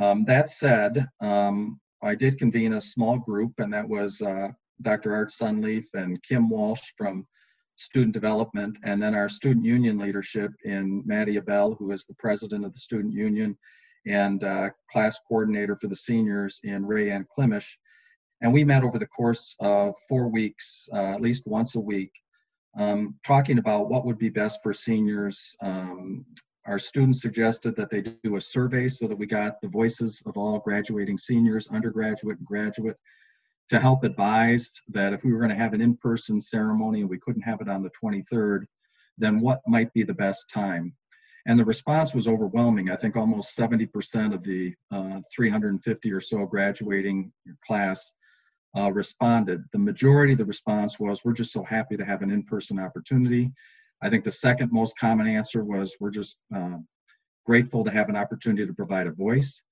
Um, 0.01 0.23
that 0.23 0.47
said, 0.47 1.05
um, 1.19 1.81
I 2.01 2.15
did 2.15 2.39
convene 2.39 2.73
a 2.73 2.81
small 2.81 3.17
group, 3.17 3.51
and 3.57 3.73
that 3.73 3.87
was 3.87 4.21
uh, 4.21 4.47
Dr. 4.81 5.13
Art 5.13 5.29
Sunleaf 5.29 5.85
and 5.93 6.23
Kim 6.23 6.49
Walsh 6.49 6.93
from 6.97 7.27
Student 7.75 8.13
Development, 8.13 8.77
and 8.85 9.03
then 9.03 9.13
our 9.13 9.27
student 9.27 9.65
union 9.65 9.97
leadership 9.97 10.51
in 10.63 11.03
Maddie 11.05 11.37
Abell, 11.37 11.75
who 11.75 11.91
is 11.91 12.05
the 12.05 12.15
president 12.15 12.63
of 12.63 12.73
the 12.73 12.79
student 12.79 13.13
union, 13.13 13.57
and 14.07 14.45
uh, 14.45 14.69
class 14.89 15.19
coordinator 15.27 15.75
for 15.75 15.87
the 15.87 15.95
seniors 15.95 16.61
in 16.63 16.85
Ray 16.85 17.11
Ann 17.11 17.27
Klimish. 17.37 17.67
And 18.41 18.51
we 18.51 18.63
met 18.63 18.83
over 18.83 18.97
the 18.97 19.07
course 19.07 19.55
of 19.59 19.95
four 20.09 20.27
weeks, 20.27 20.89
uh, 20.93 21.13
at 21.13 21.21
least 21.21 21.43
once 21.45 21.75
a 21.75 21.79
week, 21.79 22.11
um, 22.77 23.15
talking 23.25 23.59
about 23.59 23.89
what 23.89 24.05
would 24.05 24.17
be 24.17 24.29
best 24.29 24.61
for 24.63 24.73
seniors. 24.73 25.55
Um, 25.61 26.25
our 26.65 26.79
students 26.79 27.21
suggested 27.21 27.75
that 27.75 27.89
they 27.89 28.01
do 28.01 28.35
a 28.35 28.41
survey 28.41 28.87
so 28.87 29.07
that 29.07 29.17
we 29.17 29.25
got 29.25 29.61
the 29.61 29.67
voices 29.67 30.21
of 30.25 30.37
all 30.37 30.59
graduating 30.59 31.17
seniors, 31.17 31.67
undergraduate 31.69 32.37
and 32.37 32.47
graduate, 32.47 32.97
to 33.69 33.79
help 33.79 34.03
advise 34.03 34.73
that 34.89 35.13
if 35.13 35.23
we 35.23 35.31
were 35.31 35.39
going 35.39 35.49
to 35.49 35.55
have 35.55 35.73
an 35.73 35.81
in-person 35.81 36.39
ceremony 36.39 37.01
and 37.01 37.09
we 37.09 37.19
couldn't 37.19 37.41
have 37.41 37.61
it 37.61 37.69
on 37.69 37.83
the 37.83 37.91
23rd, 38.03 38.65
then 39.17 39.39
what 39.39 39.61
might 39.67 39.93
be 39.93 40.03
the 40.03 40.13
best 40.13 40.49
time? 40.49 40.93
And 41.47 41.59
the 41.59 41.65
response 41.65 42.13
was 42.13 42.27
overwhelming. 42.27 42.89
I 42.89 42.95
think 42.95 43.15
almost 43.15 43.57
70% 43.57 44.33
of 44.33 44.43
the 44.43 44.73
uh, 44.91 45.21
350 45.35 46.11
or 46.11 46.19
so 46.19 46.45
graduating 46.45 47.31
class 47.65 48.11
uh, 48.77 48.91
responded. 48.91 49.63
The 49.71 49.79
majority 49.79 50.33
of 50.33 50.39
the 50.39 50.45
response 50.45 50.99
was, 50.99 51.23
We're 51.23 51.33
just 51.33 51.51
so 51.51 51.63
happy 51.63 51.97
to 51.97 52.05
have 52.05 52.21
an 52.21 52.31
in 52.31 52.43
person 52.43 52.79
opportunity. 52.79 53.51
I 54.01 54.09
think 54.09 54.23
the 54.23 54.31
second 54.31 54.71
most 54.71 54.97
common 54.97 55.27
answer 55.27 55.63
was, 55.63 55.95
We're 55.99 56.11
just 56.11 56.37
uh, 56.55 56.77
grateful 57.45 57.83
to 57.83 57.91
have 57.91 58.09
an 58.09 58.15
opportunity 58.15 58.65
to 58.65 58.73
provide 58.73 59.07
a 59.07 59.11
voice. 59.11 59.63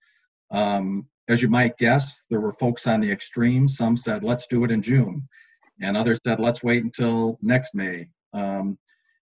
Um, 0.51 1.07
as 1.27 1.41
you 1.41 1.49
might 1.49 1.77
guess, 1.77 2.23
there 2.29 2.41
were 2.41 2.53
folks 2.53 2.87
on 2.87 2.99
the 2.99 3.11
extreme. 3.11 3.67
Some 3.67 3.95
said, 3.95 4.23
Let's 4.23 4.47
do 4.47 4.63
it 4.63 4.71
in 4.71 4.81
June. 4.81 5.27
And 5.81 5.95
others 5.95 6.19
said, 6.25 6.39
Let's 6.39 6.63
wait 6.63 6.83
until 6.83 7.37
next 7.41 7.75
May. 7.75 8.09
Um, 8.33 8.77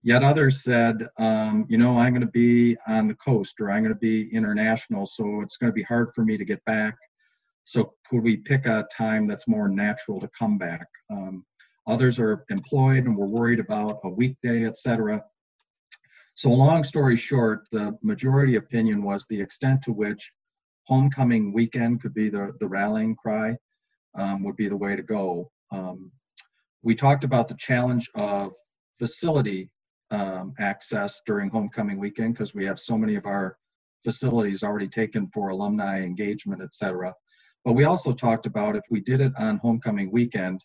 Yet 0.06 0.23
others 0.23 0.62
said, 0.62 1.04
um, 1.18 1.66
you 1.68 1.78
know, 1.78 1.99
I'm 1.99 2.12
going 2.12 2.21
to 2.21 2.30
be 2.30 2.76
on 2.87 3.09
the 3.09 3.16
coast 3.16 3.61
or 3.61 3.73
I'm 3.73 3.83
going 3.83 3.92
to 3.92 3.99
be 3.99 4.33
international, 4.33 5.04
so 5.04 5.40
it's 5.40 5.56
going 5.56 5.68
to 5.68 5.75
be 5.75 5.83
hard 5.83 6.11
for 6.14 6.25
me 6.25 6.37
to 6.37 6.45
get 6.45 6.64
back. 6.64 6.97
So 7.66 7.94
could 8.08 8.23
we 8.23 8.37
pick 8.37 8.66
a 8.66 8.87
time 8.96 9.26
that's 9.26 9.49
more 9.49 9.68
natural 9.68 10.20
to 10.20 10.30
come 10.38 10.56
back? 10.56 10.87
Um, 11.11 11.44
others 11.88 12.20
are 12.20 12.44
employed 12.49 13.06
and 13.06 13.16
we're 13.16 13.26
worried 13.26 13.58
about 13.58 13.99
a 14.04 14.08
weekday, 14.08 14.64
etc. 14.64 15.25
So 16.35 16.50
long 16.50 16.85
story 16.85 17.16
short, 17.16 17.66
the 17.73 17.99
majority 18.02 18.54
opinion 18.54 19.02
was 19.02 19.26
the 19.26 19.40
extent 19.40 19.82
to 19.82 19.92
which 19.92 20.32
homecoming 20.85 21.52
weekend 21.52 22.00
could 22.00 22.14
be 22.14 22.28
the, 22.28 22.52
the 22.61 22.68
rallying 22.68 23.16
cry 23.16 23.56
um, 24.14 24.44
would 24.44 24.56
be 24.56 24.68
the 24.68 24.76
way 24.76 24.94
to 24.94 25.02
go. 25.02 25.50
Um, 25.73 26.12
we 26.85 26.94
talked 26.94 27.25
about 27.25 27.49
the 27.49 27.56
challenge 27.56 28.08
of 28.14 28.52
facility 28.96 29.70
um, 30.12 30.52
access 30.61 31.20
during 31.26 31.50
homecoming 31.50 31.99
weekend 31.99 32.35
because 32.35 32.54
we 32.54 32.64
have 32.64 32.78
so 32.78 32.96
many 32.96 33.16
of 33.16 33.26
our 33.26 33.58
facilities 34.04 34.62
already 34.62 34.87
taken 34.87 35.26
for 35.26 35.49
alumni 35.49 36.00
engagement, 36.00 36.62
et 36.62 36.73
cetera. 36.73 37.12
But 37.66 37.73
we 37.73 37.82
also 37.82 38.12
talked 38.12 38.46
about 38.46 38.76
if 38.76 38.85
we 38.90 39.00
did 39.00 39.20
it 39.20 39.32
on 39.38 39.58
homecoming 39.58 40.12
weekend, 40.12 40.64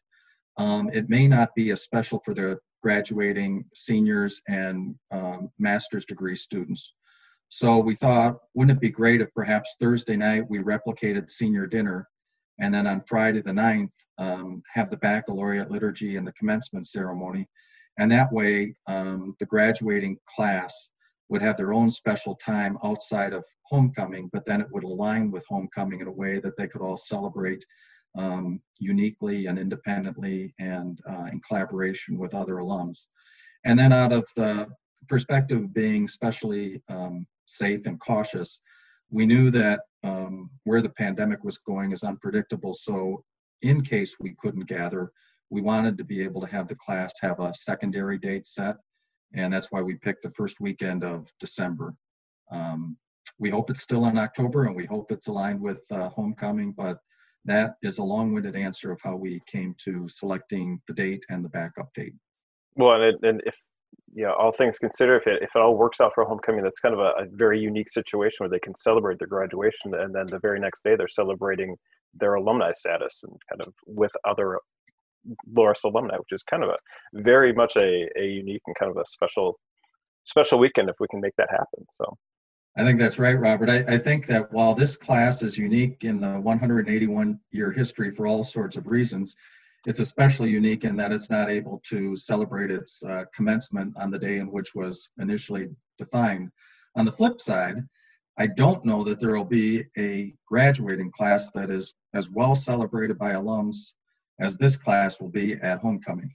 um, 0.58 0.92
it 0.94 1.10
may 1.10 1.28
not 1.28 1.54
be 1.56 1.72
as 1.72 1.82
special 1.82 2.22
for 2.24 2.36
the 2.36 2.60
graduating 2.84 3.66
seniors 3.74 4.40
and 4.48 4.94
um, 5.10 5.50
master's 5.58 6.06
degree 6.06 6.36
students. 6.36 6.94
So 7.50 7.80
we 7.80 7.96
thought, 7.96 8.38
wouldn't 8.54 8.78
it 8.78 8.82
be 8.82 8.92
great 8.92 9.20
if 9.20 9.34
perhaps 9.34 9.76
Thursday 9.80 10.16
night 10.16 10.48
we 10.48 10.60
replicated 10.60 11.32
senior 11.32 11.66
dinner 11.66 12.08
and 12.60 12.72
then 12.72 12.86
on 12.86 13.02
Friday 13.08 13.42
the 13.42 13.52
9th, 13.52 13.92
um, 14.20 14.62
have 14.72 14.92
the 14.92 14.98
baccalaureate 14.98 15.72
liturgy 15.72 16.18
and 16.18 16.28
the 16.28 16.34
commencement 16.34 16.88
ceremony 16.88 17.48
and 17.98 18.12
that 18.12 18.32
way, 18.32 18.76
um, 18.88 19.36
the 19.40 19.46
graduating 19.48 20.18
class 20.28 20.90
would 21.30 21.42
have 21.42 21.58
their 21.58 21.74
own 21.74 21.90
special 21.90 22.36
time 22.36 22.78
outside 22.84 23.34
of 23.34 23.44
homecoming, 23.72 24.30
but 24.34 24.46
then 24.46 24.62
it 24.62 24.68
would 24.72 24.84
align 24.84 25.32
with 25.32 25.46
homecoming 25.48 26.02
in 26.02 26.08
a 26.08 26.12
way 26.12 26.40
that 26.40 26.56
they 26.58 26.68
could 26.68 26.82
all 26.82 26.98
celebrate 26.98 27.66
um, 28.16 28.62
uniquely 28.80 29.46
and 29.48 29.58
independently 29.58 30.54
and 30.60 31.00
uh, 31.10 31.30
in 31.32 31.40
collaboration 31.40 32.18
with 32.18 32.36
other 32.36 32.56
alums. 32.56 33.08
And 33.64 33.80
then, 33.80 33.94
out 33.94 34.12
of 34.12 34.28
the 34.36 34.68
perspective 35.08 35.64
of 35.64 35.74
being 35.74 36.06
especially 36.06 36.82
um, 36.90 37.26
safe 37.46 37.86
and 37.86 38.00
cautious, 38.00 38.60
we 39.10 39.26
knew 39.26 39.50
that 39.52 39.82
um, 40.04 40.50
where 40.64 40.82
the 40.82 40.90
pandemic 40.90 41.44
was 41.44 41.58
going 41.60 41.92
is 41.92 42.04
unpredictable. 42.04 42.74
So, 42.74 43.24
in 43.62 43.82
case 43.82 44.16
we 44.20 44.36
couldn't 44.40 44.68
gather, 44.68 45.12
we 45.50 45.62
wanted 45.62 45.98
to 45.98 46.04
be 46.04 46.22
able 46.24 46.42
to 46.42 46.48
have 46.48 46.68
the 46.68 46.76
class 46.76 47.14
have 47.22 47.40
a 47.40 47.54
secondary 47.54 48.18
date 48.18 48.48
set, 48.48 48.76
and 49.34 49.54
that's 49.54 49.72
why 49.72 49.82
we 49.82 49.96
picked 49.96 50.24
the 50.24 50.32
first 50.32 50.60
weekend 50.60 51.04
of 51.04 51.32
December. 51.40 51.94
Um, 52.52 52.98
we 53.42 53.50
hope 53.50 53.72
it's 53.72 53.82
still 53.82 54.06
in 54.06 54.20
October, 54.20 54.66
and 54.66 54.76
we 54.76 54.86
hope 54.86 55.12
it's 55.12 55.28
aligned 55.28 55.60
with 55.60 55.82
uh, 55.92 56.10
homecoming, 56.10 56.74
but 56.78 57.00
that 57.44 57.74
is 57.82 57.98
a 57.98 58.04
long-winded 58.04 58.56
answer 58.56 58.92
of 58.92 59.02
how 59.04 59.16
we 59.16 59.42
came 59.48 59.74
to 59.84 60.08
selecting 60.08 60.80
the 60.88 60.94
date 60.94 61.26
and 61.30 61.44
the 61.44 61.50
backup 61.50 61.92
date. 61.96 62.14
Well, 62.76 63.02
and, 63.02 63.18
and 63.24 63.42
if 63.48 63.56
you 64.14 64.26
know 64.26 64.34
all 64.34 64.52
things 64.52 64.78
considered, 64.78 65.18
if 65.18 65.28
it 65.28 65.42
if 65.42 65.50
it 65.56 65.62
all 65.62 65.76
works 65.76 66.00
out 66.00 66.12
for 66.14 66.24
homecoming, 66.24 66.64
that's 66.64 66.80
kind 66.80 66.94
of 66.94 67.00
a, 67.00 67.24
a, 67.24 67.26
very 67.32 67.60
unique 67.60 67.90
situation 67.90 68.38
where 68.40 68.50
they 68.50 68.60
can 68.60 68.76
celebrate 68.76 69.18
their 69.18 69.28
graduation, 69.28 69.96
and 69.96 70.14
then 70.14 70.28
the 70.28 70.40
very 70.40 70.60
next 70.60 70.84
day 70.84 70.96
they're 70.96 71.08
celebrating 71.08 71.76
their 72.14 72.36
alumni 72.36 72.72
status 72.72 73.24
and 73.24 73.36
kind 73.50 73.62
of 73.62 73.74
with 73.88 74.12
other 74.24 74.60
Loras 75.52 75.84
alumni, 75.84 76.16
which 76.18 76.32
is 76.32 76.44
kind 76.44 76.64
of 76.64 76.70
a 76.70 76.78
very 77.14 77.54
much 77.54 77.76
a, 77.76 78.08
a 78.16 78.24
unique 78.24 78.62
and 78.68 78.76
kind 78.76 78.92
of 78.92 78.98
a 78.98 79.06
special 79.08 79.60
special 80.26 80.60
weekend 80.60 80.90
if 80.90 80.96
we 81.00 81.08
can 81.10 81.22
make 81.22 81.36
that 81.38 81.50
happen. 81.50 81.86
So 81.90 82.18
I 82.78 82.84
think 82.84 83.00
that's 83.00 83.20
right, 83.20 83.38
Robert. 83.38 83.70
I, 83.70 83.96
I 83.96 83.98
think 83.98 84.28
that 84.28 84.52
while 84.54 84.74
this 84.74 84.96
class 84.96 85.44
is 85.44 85.58
unique 85.58 86.04
in 86.04 86.22
the 86.22 86.40
181 86.40 87.40
year 87.52 87.72
history 87.72 88.12
for 88.12 88.28
all 88.28 88.44
sorts 88.44 88.78
of 88.78 88.88
reasons, 88.88 89.36
it's 89.86 90.00
especially 90.00 90.50
unique 90.50 90.84
in 90.86 90.96
that 90.98 91.12
it's 91.12 91.30
not 91.30 91.50
able 91.50 91.82
to 91.90 92.16
celebrate 92.16 92.72
its 92.72 93.04
uh, 93.04 93.26
commencement 93.34 93.98
on 93.98 94.10
the 94.10 94.20
day 94.20 94.38
in 94.38 94.52
which 94.52 94.74
was 94.74 95.12
initially 95.18 95.70
defined. 95.98 96.50
On 96.96 97.04
the 97.04 97.12
flip 97.12 97.40
side, 97.40 97.84
I 98.38 98.48
don't 98.48 98.86
know 98.86 99.04
that 99.04 99.20
there 99.20 99.36
will 99.36 99.44
be 99.44 99.84
a 99.98 100.34
graduating 100.48 101.12
class 101.12 101.52
that 101.52 101.70
is 101.70 101.94
as 102.14 102.30
well 102.30 102.56
celebrated 102.56 103.18
by 103.18 103.34
alums 103.34 103.94
as 104.40 104.58
this 104.58 104.78
class 104.78 105.20
will 105.20 105.30
be 105.30 105.54
at 105.56 105.80
homecoming. 105.80 106.34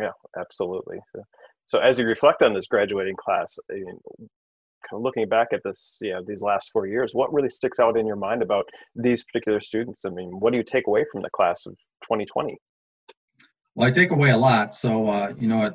Yeah, 0.00 0.10
absolutely. 0.36 0.98
So, 1.14 1.22
so 1.66 1.78
as 1.78 1.98
you 1.98 2.06
reflect 2.06 2.42
on 2.42 2.54
this 2.54 2.66
graduating 2.66 3.16
class, 3.16 3.56
I 3.70 3.74
mean, 3.74 4.00
kind 4.88 4.98
of 4.98 5.02
looking 5.02 5.28
back 5.28 5.48
at 5.52 5.60
this, 5.64 5.98
you 6.00 6.12
know, 6.12 6.22
these 6.26 6.42
last 6.42 6.70
four 6.72 6.86
years, 6.86 7.12
what 7.12 7.32
really 7.32 7.48
sticks 7.48 7.78
out 7.78 7.98
in 7.98 8.06
your 8.06 8.16
mind 8.16 8.42
about 8.42 8.66
these 8.94 9.24
particular 9.24 9.60
students? 9.60 10.04
I 10.04 10.10
mean, 10.10 10.28
what 10.40 10.50
do 10.52 10.56
you 10.56 10.64
take 10.64 10.86
away 10.86 11.04
from 11.10 11.22
the 11.22 11.30
class 11.30 11.66
of 11.66 11.72
2020? 12.04 12.58
Well, 13.74 13.88
I 13.88 13.90
take 13.90 14.10
away 14.10 14.30
a 14.30 14.36
lot. 14.36 14.74
So, 14.74 15.10
uh, 15.10 15.32
you 15.38 15.48
know, 15.48 15.74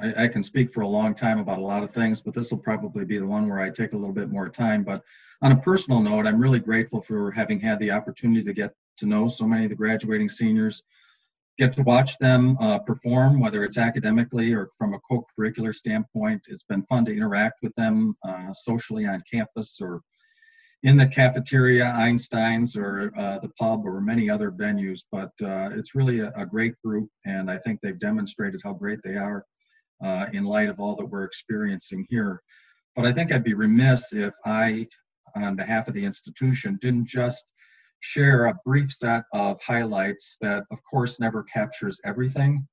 I, 0.00 0.24
I, 0.24 0.28
can 0.28 0.42
speak 0.42 0.72
for 0.72 0.82
a 0.82 0.88
long 0.88 1.14
time 1.14 1.38
about 1.38 1.58
a 1.58 1.62
lot 1.62 1.82
of 1.82 1.90
things, 1.90 2.20
but 2.20 2.34
this 2.34 2.50
will 2.50 2.58
probably 2.58 3.04
be 3.04 3.18
the 3.18 3.26
one 3.26 3.48
where 3.48 3.60
I 3.60 3.70
take 3.70 3.92
a 3.92 3.96
little 3.96 4.14
bit 4.14 4.30
more 4.30 4.48
time. 4.48 4.84
But 4.84 5.02
on 5.42 5.52
a 5.52 5.56
personal 5.56 6.00
note, 6.00 6.26
I'm 6.26 6.40
really 6.40 6.60
grateful 6.60 7.02
for 7.02 7.30
having 7.30 7.60
had 7.60 7.78
the 7.80 7.90
opportunity 7.90 8.42
to 8.42 8.52
get 8.52 8.74
to 8.98 9.06
know 9.06 9.28
so 9.28 9.46
many 9.46 9.64
of 9.64 9.70
the 9.70 9.76
graduating 9.76 10.28
seniors, 10.28 10.82
get 11.58 11.72
to 11.72 11.82
watch 11.82 12.16
them 12.18 12.56
uh, 12.60 12.78
perform, 12.78 13.40
whether 13.40 13.64
it's 13.64 13.78
academically 13.78 14.54
or 14.54 14.70
from 14.78 14.94
a 14.94 15.00
co-curricular 15.00 15.74
standpoint. 15.74 16.42
It's 16.48 16.62
been 16.62 16.84
fun 16.84 17.04
to 17.06 17.16
interact 17.16 17.58
with 17.62 17.74
them 17.74 18.14
uh, 18.24 18.52
socially 18.52 19.06
on 19.06 19.22
campus 19.30 19.78
or 19.80 20.00
in 20.84 20.96
the 20.96 21.06
cafeteria, 21.06 21.92
Einstein's, 21.96 22.76
or 22.76 23.12
uh, 23.16 23.40
the 23.40 23.48
pub, 23.58 23.84
or 23.84 24.00
many 24.00 24.30
other 24.30 24.52
venues. 24.52 25.00
But 25.10 25.32
uh, 25.42 25.70
it's 25.72 25.96
really 25.96 26.20
a, 26.20 26.32
a, 26.36 26.46
great 26.46 26.74
group, 26.84 27.08
and 27.26 27.50
I 27.50 27.58
think 27.58 27.80
they've 27.80 27.98
demonstrated 27.98 28.60
how 28.62 28.74
great 28.74 29.00
they 29.02 29.16
are 29.16 29.44
uh, 30.04 30.26
in 30.32 30.44
light 30.44 30.68
of 30.68 30.78
all 30.78 30.94
that 30.94 31.06
we're 31.06 31.24
experiencing 31.24 32.06
here. 32.08 32.40
But 32.94 33.06
I 33.06 33.12
think 33.12 33.32
I'd 33.32 33.42
be 33.42 33.54
remiss 33.54 34.12
if 34.12 34.34
I, 34.46 34.86
on 35.34 35.56
behalf 35.56 35.88
of 35.88 35.94
the 35.94 36.04
institution, 36.04 36.78
didn't 36.80 37.08
just 37.08 37.44
share 38.00 38.46
a 38.46 38.58
brief 38.64 38.92
set 38.92 39.24
of 39.32 39.60
highlights 39.60 40.36
that, 40.40 40.64
of 40.70 40.78
course, 40.88 41.20
never 41.20 41.42
captures 41.42 42.00
everything, 42.04 42.66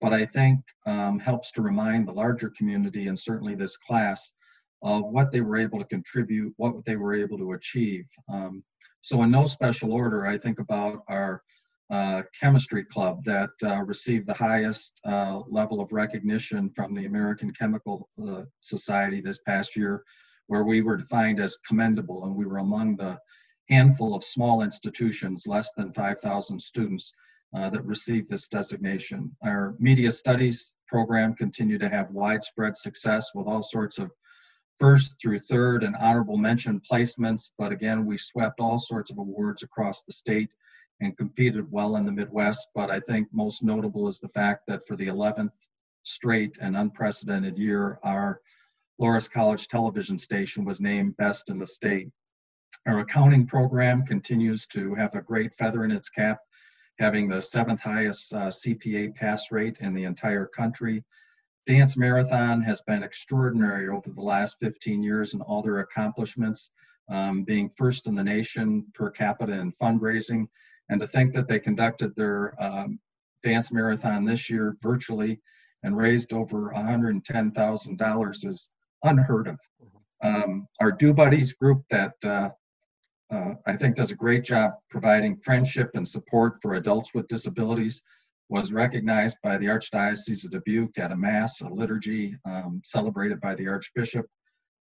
but 0.00 0.12
I 0.12 0.26
think 0.26 0.60
um, 0.86 1.18
helps 1.18 1.50
to 1.52 1.62
remind 1.62 2.06
the 2.06 2.12
larger 2.12 2.52
community 2.56 3.08
and 3.08 3.18
certainly 3.18 3.54
this 3.54 3.76
class 3.76 4.30
of 4.82 5.04
what 5.06 5.32
they 5.32 5.40
were 5.40 5.56
able 5.56 5.78
to 5.78 5.86
contribute, 5.86 6.52
what 6.56 6.84
they 6.84 6.96
were 6.96 7.14
able 7.14 7.38
to 7.38 7.52
achieve. 7.52 8.04
Um, 8.28 8.62
so, 9.00 9.22
in 9.22 9.30
no 9.30 9.46
special 9.46 9.92
order, 9.92 10.26
I 10.26 10.36
think 10.36 10.58
about 10.58 11.02
our 11.08 11.42
uh, 11.90 12.22
chemistry 12.38 12.84
club 12.84 13.24
that 13.24 13.50
uh, 13.64 13.82
received 13.82 14.26
the 14.26 14.34
highest 14.34 15.00
uh, 15.04 15.40
level 15.48 15.80
of 15.80 15.92
recognition 15.92 16.70
from 16.70 16.94
the 16.94 17.06
American 17.06 17.52
Chemical 17.52 18.08
uh, 18.26 18.42
Society 18.60 19.20
this 19.20 19.40
past 19.46 19.76
year, 19.76 20.02
where 20.48 20.64
we 20.64 20.82
were 20.82 20.96
defined 20.96 21.40
as 21.40 21.58
commendable 21.66 22.24
and 22.24 22.34
we 22.34 22.44
were 22.44 22.58
among 22.58 22.96
the 22.96 23.16
handful 23.68 24.14
of 24.14 24.24
small 24.24 24.62
institutions, 24.62 25.46
less 25.46 25.72
than 25.72 25.92
5,000 25.92 26.60
students, 26.60 27.12
uh, 27.54 27.70
that 27.70 27.84
receive 27.84 28.28
this 28.28 28.48
designation. 28.48 29.34
Our 29.42 29.74
media 29.78 30.12
studies 30.12 30.72
program 30.88 31.34
continued 31.34 31.80
to 31.80 31.88
have 31.88 32.10
widespread 32.10 32.76
success 32.76 33.30
with 33.34 33.46
all 33.46 33.62
sorts 33.62 33.98
of 33.98 34.10
first 34.78 35.16
through 35.20 35.38
third 35.38 35.82
and 35.82 35.96
honorable 35.96 36.36
mention 36.36 36.80
placements, 36.80 37.50
but 37.56 37.72
again, 37.72 38.04
we 38.04 38.18
swept 38.18 38.60
all 38.60 38.78
sorts 38.78 39.10
of 39.10 39.18
awards 39.18 39.62
across 39.62 40.02
the 40.02 40.12
state 40.12 40.52
and 41.00 41.16
competed 41.16 41.70
well 41.70 41.96
in 41.96 42.04
the 42.04 42.12
Midwest. 42.12 42.68
But 42.74 42.90
I 42.90 43.00
think 43.00 43.28
most 43.32 43.62
notable 43.62 44.08
is 44.08 44.20
the 44.20 44.28
fact 44.28 44.64
that 44.68 44.86
for 44.86 44.96
the 44.96 45.06
11th 45.06 45.52
straight 46.02 46.58
and 46.60 46.76
unprecedented 46.76 47.58
year, 47.58 47.98
our 48.02 48.40
Loras 49.00 49.30
College 49.30 49.68
television 49.68 50.16
station 50.18 50.64
was 50.64 50.80
named 50.80 51.16
best 51.16 51.50
in 51.50 51.58
the 51.58 51.66
state. 51.66 52.08
Our 52.86 53.00
accounting 53.00 53.48
program 53.48 54.06
continues 54.06 54.64
to 54.68 54.94
have 54.94 55.16
a 55.16 55.20
great 55.20 55.52
feather 55.54 55.84
in 55.84 55.90
its 55.90 56.08
cap, 56.08 56.38
having 57.00 57.28
the 57.28 57.42
seventh 57.42 57.80
highest 57.80 58.32
uh, 58.32 58.46
CPA 58.46 59.12
pass 59.16 59.50
rate 59.50 59.78
in 59.80 59.92
the 59.92 60.04
entire 60.04 60.46
country. 60.46 61.02
Dance 61.66 61.96
Marathon 61.96 62.62
has 62.62 62.82
been 62.82 63.02
extraordinary 63.02 63.88
over 63.88 64.08
the 64.10 64.22
last 64.22 64.58
15 64.60 65.02
years 65.02 65.34
in 65.34 65.40
all 65.40 65.62
their 65.62 65.80
accomplishments, 65.80 66.70
um, 67.08 67.42
being 67.42 67.70
first 67.76 68.06
in 68.06 68.14
the 68.14 68.22
nation 68.22 68.86
per 68.94 69.10
capita 69.10 69.52
in 69.54 69.72
fundraising 69.72 70.46
And 70.88 71.00
to 71.00 71.08
think 71.08 71.34
that 71.34 71.48
they 71.48 71.58
conducted 71.58 72.14
their 72.14 72.54
um, 72.62 73.00
dance 73.42 73.72
marathon 73.72 74.24
this 74.24 74.48
year 74.48 74.76
virtually 74.80 75.40
and 75.82 75.96
raised 75.96 76.32
over 76.32 76.72
$110,000 76.72 78.46
is 78.46 78.68
unheard 79.02 79.48
of. 79.48 79.58
Um, 80.22 80.68
our 80.80 80.92
Do 80.92 81.12
Buddies 81.12 81.52
group 81.52 81.82
that 81.90 82.14
uh, 82.24 82.50
uh, 83.30 83.54
I 83.66 83.76
think 83.76 83.96
does 83.96 84.10
a 84.10 84.16
great 84.16 84.44
job 84.44 84.72
providing 84.90 85.36
friendship 85.38 85.90
and 85.94 86.06
support 86.06 86.58
for 86.62 86.74
adults 86.74 87.12
with 87.14 87.28
disabilities 87.28 88.02
was 88.48 88.72
recognized 88.72 89.38
by 89.42 89.56
the 89.58 89.66
Archdiocese 89.66 90.44
of 90.44 90.52
Dubuque 90.52 90.98
at 90.98 91.10
a 91.10 91.16
Mass, 91.16 91.60
a 91.60 91.68
liturgy 91.68 92.36
um, 92.44 92.80
celebrated 92.84 93.40
by 93.40 93.56
the 93.56 93.66
Archbishop 93.66 94.26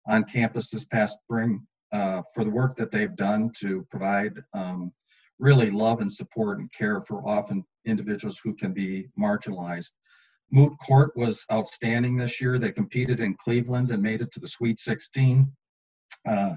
on 0.08 0.24
campus 0.26 0.70
this 0.70 0.86
past 0.86 1.18
spring 1.24 1.66
uh, 1.92 2.22
for 2.34 2.44
the 2.44 2.50
work 2.50 2.76
that 2.76 2.92
they've 2.92 3.16
done 3.16 3.52
to 3.60 3.88
provide 3.90 4.44
um, 4.54 4.92
really 5.40 5.70
love 5.70 6.02
and 6.02 6.12
support 6.12 6.60
and 6.60 6.72
care 6.74 7.02
for 7.08 7.28
often 7.28 7.64
individuals 7.86 8.40
who 8.44 8.54
can 8.54 8.74
be 8.74 9.08
marginalized. 9.18 9.92
Moot 10.52 10.74
Court 10.86 11.12
was 11.16 11.46
outstanding 11.52 12.18
this 12.18 12.40
year. 12.40 12.60
They 12.60 12.72
competed 12.72 13.20
in 13.20 13.36
Cleveland 13.36 13.92
and 13.92 14.02
made 14.02 14.22
it 14.22 14.32
to 14.34 14.40
the 14.40 14.48
Sweet 14.48 14.80
16. 14.80 15.52
Uh, 16.28 16.56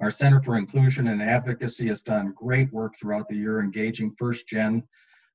our 0.00 0.10
Center 0.10 0.40
for 0.40 0.56
Inclusion 0.56 1.08
and 1.08 1.22
Advocacy 1.22 1.88
has 1.88 2.02
done 2.02 2.32
great 2.36 2.72
work 2.72 2.94
throughout 2.96 3.28
the 3.28 3.36
year, 3.36 3.60
engaging 3.60 4.14
first 4.16 4.46
gen 4.46 4.84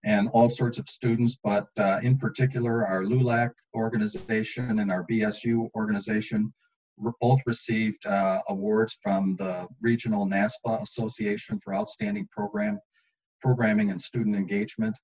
and 0.06 0.30
all 0.30 0.50
sorts 0.50 0.78
of 0.78 0.88
students, 0.88 1.38
but 1.44 1.68
uh, 1.80 2.00
in 2.04 2.18
particular, 2.18 2.86
our 2.86 3.04
LULAC 3.04 3.52
organization 3.74 4.80
and 4.80 4.92
our 4.92 5.06
BSU 5.10 5.70
organization 5.76 6.54
both 7.22 7.40
received 7.46 8.06
uh, 8.06 8.42
awards 8.50 8.98
from 9.02 9.36
the 9.38 9.68
Regional 9.82 10.28
NASPA 10.28 10.82
Association 10.82 11.60
for 11.64 11.74
Outstanding 11.74 12.28
Program 12.32 12.80
Programming 13.42 13.92
and 13.92 14.00
Student 14.00 14.36
Engagement. 14.36 14.98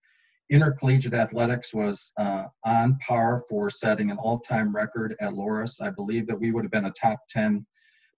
Intercollegiate 0.50 1.14
athletics 1.14 1.74
was 1.74 2.12
uh, 2.18 2.46
on 2.66 2.98
par 3.06 3.44
for 3.50 3.70
setting 3.70 4.12
an 4.12 4.18
all-time 4.18 4.74
record 4.74 5.16
at 5.20 5.34
Loras. 5.34 5.82
I 5.82 5.90
believe 5.90 6.26
that 6.28 6.40
we 6.40 6.52
would 6.52 6.64
have 6.64 6.72
been 6.72 6.86
a 6.86 6.92
top 6.92 7.20
10 7.30 7.66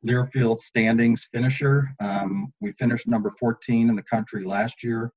Learfield 0.05 0.59
standings 0.59 1.27
finisher. 1.31 1.93
Um, 1.99 2.51
we 2.59 2.71
finished 2.73 3.07
number 3.07 3.31
14 3.39 3.89
in 3.89 3.95
the 3.95 4.03
country 4.03 4.43
last 4.43 4.83
year 4.83 5.11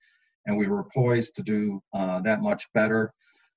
and 0.46 0.56
we 0.56 0.66
were 0.66 0.84
poised 0.84 1.34
to 1.36 1.42
do 1.42 1.82
uh, 1.92 2.20
that 2.20 2.42
much 2.42 2.72
better. 2.74 3.12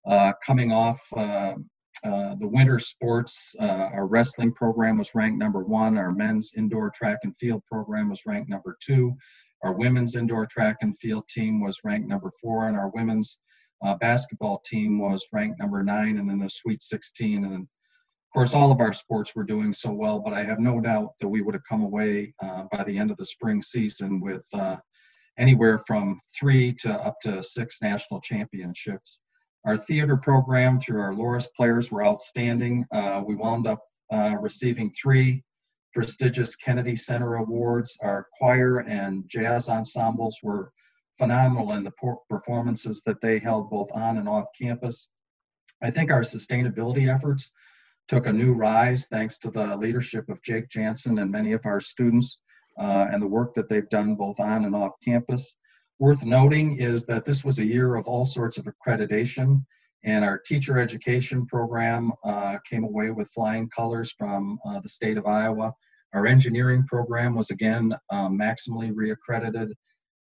Uh, 0.06 0.34
coming 0.46 0.72
off 0.72 1.02
uh, 1.16 1.56
uh 2.04 2.36
the 2.36 2.48
winter 2.48 2.80
sports, 2.80 3.56
uh, 3.60 3.90
our 3.94 4.06
wrestling 4.06 4.54
program 4.54 4.98
was 4.98 5.16
ranked 5.16 5.40
number 5.40 5.64
one. 5.64 5.98
Our 5.98 6.12
men's 6.12 6.54
indoor 6.56 6.92
track 6.92 7.20
and 7.24 7.36
field 7.38 7.64
program 7.70 8.10
was 8.10 8.22
ranked 8.26 8.50
number 8.50 8.78
two. 8.82 9.16
Our 9.64 9.74
women's 9.74 10.16
indoor 10.16 10.46
track 10.46 10.78
and 10.82 10.98
field 10.98 11.28
team 11.28 11.60
was 11.60 11.80
ranked 11.84 12.08
number 12.08 12.32
four, 12.42 12.68
and 12.68 12.78
our 12.78 12.90
women's 12.90 13.40
uh, 13.84 13.96
basketball 13.96 14.62
team 14.66 15.00
was 15.00 15.28
ranked 15.34 15.60
number 15.60 15.84
nine, 15.84 16.20
and 16.20 16.30
then 16.30 16.40
the 16.40 16.50
Sweet 16.50 16.82
16. 16.82 17.44
And 17.44 17.52
then, 17.54 17.68
of 18.30 18.34
course, 18.34 18.54
all 18.54 18.72
of 18.72 18.82
our 18.82 18.94
sports 18.94 19.36
were 19.36 19.44
doing 19.44 19.74
so 19.74 19.92
well, 19.92 20.20
but 20.20 20.34
I 20.34 20.44
have 20.44 20.60
no 20.60 20.80
doubt 20.82 21.14
that 21.20 21.28
we 21.28 21.42
would 21.42 21.56
have 21.56 21.64
come 21.68 21.82
away 21.82 22.34
by 22.42 22.84
the 22.86 22.98
end 22.98 23.10
of 23.10 23.18
the 23.18 23.26
spring 23.26 23.62
season 23.62 24.20
with 24.20 24.46
anywhere 25.38 25.80
from 25.80 26.20
three 26.38 26.74
to 26.74 26.92
up 26.94 27.20
to 27.22 27.42
six 27.42 27.82
national 27.82 28.20
championships. 28.22 29.20
Our 29.66 29.78
theater 29.78 30.18
program 30.18 30.80
through 30.80 31.02
our 31.02 31.14
Loras 31.14 31.48
players 31.56 31.92
were 31.92 32.06
outstanding. 32.06 32.86
Uh, 32.92 33.22
we 33.26 33.36
wound 33.36 33.68
up 33.68 33.82
uh, 34.12 34.36
receiving 34.40 34.92
three 34.92 35.44
prestigious 35.94 36.56
Kennedy 36.56 36.96
Center 36.96 37.36
Awards. 37.36 37.98
Our 38.02 38.28
choir 38.38 38.80
and 38.80 39.28
jazz 39.28 39.68
ensembles 39.68 40.40
were 40.42 40.72
phenomenal 41.18 41.74
in 41.74 41.84
the 41.84 41.92
performances 42.30 43.02
that 43.06 43.20
they 43.22 43.40
held 43.40 43.70
both 43.70 43.90
on 43.94 44.18
and 44.18 44.30
off 44.30 44.46
campus. 44.60 45.10
I 45.82 45.92
think 45.92 46.12
our 46.12 46.22
sustainability 46.22 47.14
efforts 47.14 47.52
took 48.08 48.26
a 48.26 48.34
new 48.34 48.54
rise 48.54 49.08
thanks 49.08 49.38
to 49.40 49.52
the 49.52 49.76
leadership 49.78 50.30
of 50.30 50.42
Jake 50.42 50.70
Jansen 50.70 51.20
and 51.20 51.32
many 51.32 51.54
of 51.54 51.66
our 51.66 51.80
students 51.80 52.40
uh, 52.80 53.08
and 53.12 53.22
the 53.22 53.28
work 53.28 53.54
that 53.54 53.68
they've 53.68 53.90
done 53.90 54.16
both 54.16 54.40
on 54.40 54.66
and 54.66 54.76
off 54.76 54.94
campus. 55.04 55.56
Worth 56.00 56.24
noting 56.24 56.78
is 56.78 57.06
that 57.06 57.26
this 57.26 57.44
was 57.44 57.60
a 57.60 57.66
year 57.66 57.96
of 57.96 58.08
all 58.08 58.24
sorts 58.24 58.58
of 58.58 58.68
accreditation, 58.68 59.66
and 60.04 60.24
our 60.24 60.38
teacher 60.38 60.80
education 60.80 61.46
program 61.48 62.12
uh, 62.24 62.60
came 62.70 62.84
away 62.84 63.10
with 63.10 63.32
flying 63.32 63.68
colors 63.70 64.14
from 64.18 64.60
uh, 64.66 64.80
the 64.80 64.90
state 64.90 65.18
of 65.18 65.26
Iowa. 65.26 65.74
Our 66.14 66.28
engineering 66.28 66.86
program 66.88 67.36
was 67.36 67.50
again 67.50 67.94
um, 68.12 68.38
maximally 68.38 68.94
reaccredited 68.94 69.72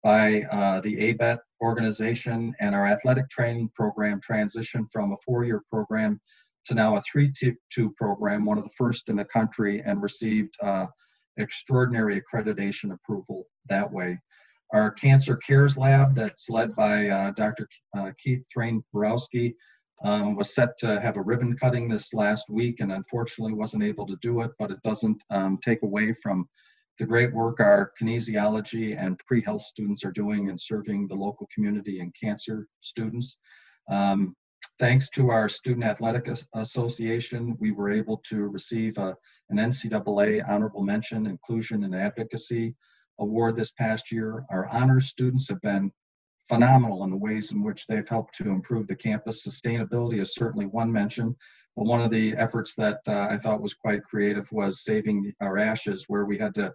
by 0.03 0.43
uh, 0.43 0.79
the 0.81 0.95
ABET 0.95 1.39
organization, 1.61 2.53
and 2.61 2.73
our 2.73 2.87
athletic 2.87 3.29
training 3.29 3.69
program 3.75 4.21
transitioned 4.21 4.89
from 4.91 5.11
a 5.11 5.17
four-year 5.25 5.61
program 5.69 6.21
to 6.67 6.75
now 6.75 6.95
a 6.95 7.01
3-2 7.01 7.55
program, 7.95 8.45
one 8.45 8.57
of 8.57 8.63
the 8.63 8.73
first 8.77 9.09
in 9.09 9.15
the 9.15 9.25
country, 9.25 9.81
and 9.85 10.01
received 10.01 10.55
uh, 10.61 10.85
extraordinary 11.37 12.21
accreditation 12.21 12.93
approval 12.93 13.45
that 13.69 13.91
way. 13.91 14.19
Our 14.73 14.91
Cancer 14.91 15.37
Cares 15.37 15.77
Lab, 15.77 16.13
that's 16.13 16.49
led 16.49 16.75
by 16.75 17.07
uh, 17.07 17.31
Dr. 17.31 17.67
Uh, 17.97 18.11
Keith 18.21 18.45
Thrain 18.51 18.83
Borowski, 18.93 19.55
um, 20.03 20.35
was 20.35 20.53
set 20.53 20.77
to 20.79 20.99
have 21.01 21.17
a 21.17 21.21
ribbon 21.21 21.57
cutting 21.57 21.87
this 21.87 22.13
last 22.13 22.49
week 22.49 22.81
and 22.81 22.91
unfortunately 22.91 23.53
wasn't 23.53 23.83
able 23.83 24.05
to 24.05 24.17
do 24.21 24.41
it, 24.41 24.51
but 24.59 24.71
it 24.71 24.81
doesn't 24.83 25.23
um, 25.31 25.57
take 25.63 25.81
away 25.83 26.13
from 26.13 26.47
the 26.99 27.05
great 27.05 27.33
work 27.33 27.59
our 27.59 27.91
kinesiology 27.99 28.99
and 28.99 29.19
pre-health 29.27 29.61
students 29.61 30.03
are 30.03 30.11
doing 30.11 30.49
in 30.49 30.57
serving 30.57 31.07
the 31.07 31.15
local 31.15 31.47
community 31.53 31.99
and 31.99 32.13
cancer 32.21 32.67
students. 32.81 33.37
Um, 33.89 34.35
thanks 34.79 35.09
to 35.11 35.29
our 35.31 35.49
Student 35.49 35.85
Athletic 35.85 36.29
Association, 36.53 37.57
we 37.59 37.71
were 37.71 37.89
able 37.89 38.21
to 38.29 38.47
receive 38.47 38.97
a, 38.97 39.15
an 39.49 39.57
NCAA 39.57 40.47
Honorable 40.47 40.83
Mention 40.83 41.27
Inclusion 41.27 41.83
and 41.83 41.95
Advocacy 41.95 42.75
Award 43.19 43.55
this 43.57 43.71
past 43.71 44.11
year. 44.11 44.45
Our 44.49 44.67
honors 44.67 45.07
students 45.07 45.49
have 45.49 45.61
been 45.61 45.91
phenomenal 46.47 47.03
in 47.03 47.09
the 47.09 47.17
ways 47.17 47.51
in 47.51 47.63
which 47.63 47.87
they've 47.87 48.07
helped 48.07 48.35
to 48.35 48.49
improve 48.49 48.87
the 48.87 48.95
campus. 48.95 49.45
Sustainability 49.45 50.21
is 50.21 50.33
certainly 50.33 50.65
one 50.65 50.91
mention, 50.91 51.35
but 51.75 51.85
one 51.85 52.01
of 52.01 52.11
the 52.11 52.35
efforts 52.35 52.75
that 52.75 52.99
uh, 53.07 53.27
I 53.29 53.37
thought 53.37 53.61
was 53.61 53.73
quite 53.73 54.03
creative 54.03 54.51
was 54.51 54.83
saving 54.83 55.33
our 55.41 55.57
ashes, 55.57 56.05
where 56.07 56.25
we 56.25 56.37
had 56.37 56.55
to 56.55 56.73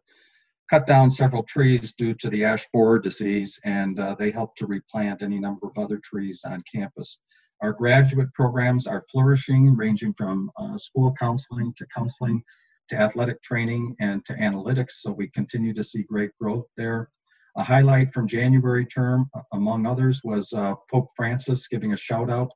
cut 0.68 0.86
down 0.86 1.10
several 1.10 1.42
trees 1.42 1.94
due 1.94 2.14
to 2.14 2.30
the 2.30 2.44
ash 2.44 2.66
borer 2.72 2.98
disease, 2.98 3.60
and 3.64 3.98
uh, 3.98 4.14
they 4.18 4.30
helped 4.30 4.58
to 4.58 4.66
replant 4.66 5.22
any 5.22 5.38
number 5.38 5.66
of 5.66 5.78
other 5.78 5.98
trees 5.98 6.44
on 6.44 6.62
campus. 6.72 7.18
Our 7.62 7.72
graduate 7.72 8.34
programs 8.34 8.88
are 8.88 9.04
flourishing, 9.08 9.76
ranging 9.76 10.12
from 10.14 10.50
uh, 10.56 10.76
school 10.76 11.14
counseling 11.16 11.72
to 11.78 11.86
counseling 11.96 12.42
to 12.88 12.96
athletic 12.96 13.40
training 13.40 13.94
and 14.00 14.24
to 14.24 14.34
analytics. 14.34 14.94
So 14.98 15.12
we 15.12 15.28
continue 15.28 15.72
to 15.74 15.84
see 15.84 16.02
great 16.02 16.32
growth 16.40 16.64
there. 16.76 17.08
A 17.56 17.62
highlight 17.62 18.12
from 18.12 18.26
January 18.26 18.84
term, 18.84 19.30
among 19.52 19.86
others, 19.86 20.22
was 20.24 20.52
uh, 20.52 20.74
Pope 20.90 21.10
Francis 21.14 21.68
giving 21.68 21.92
a 21.92 21.96
shout 21.96 22.30
out 22.30 22.50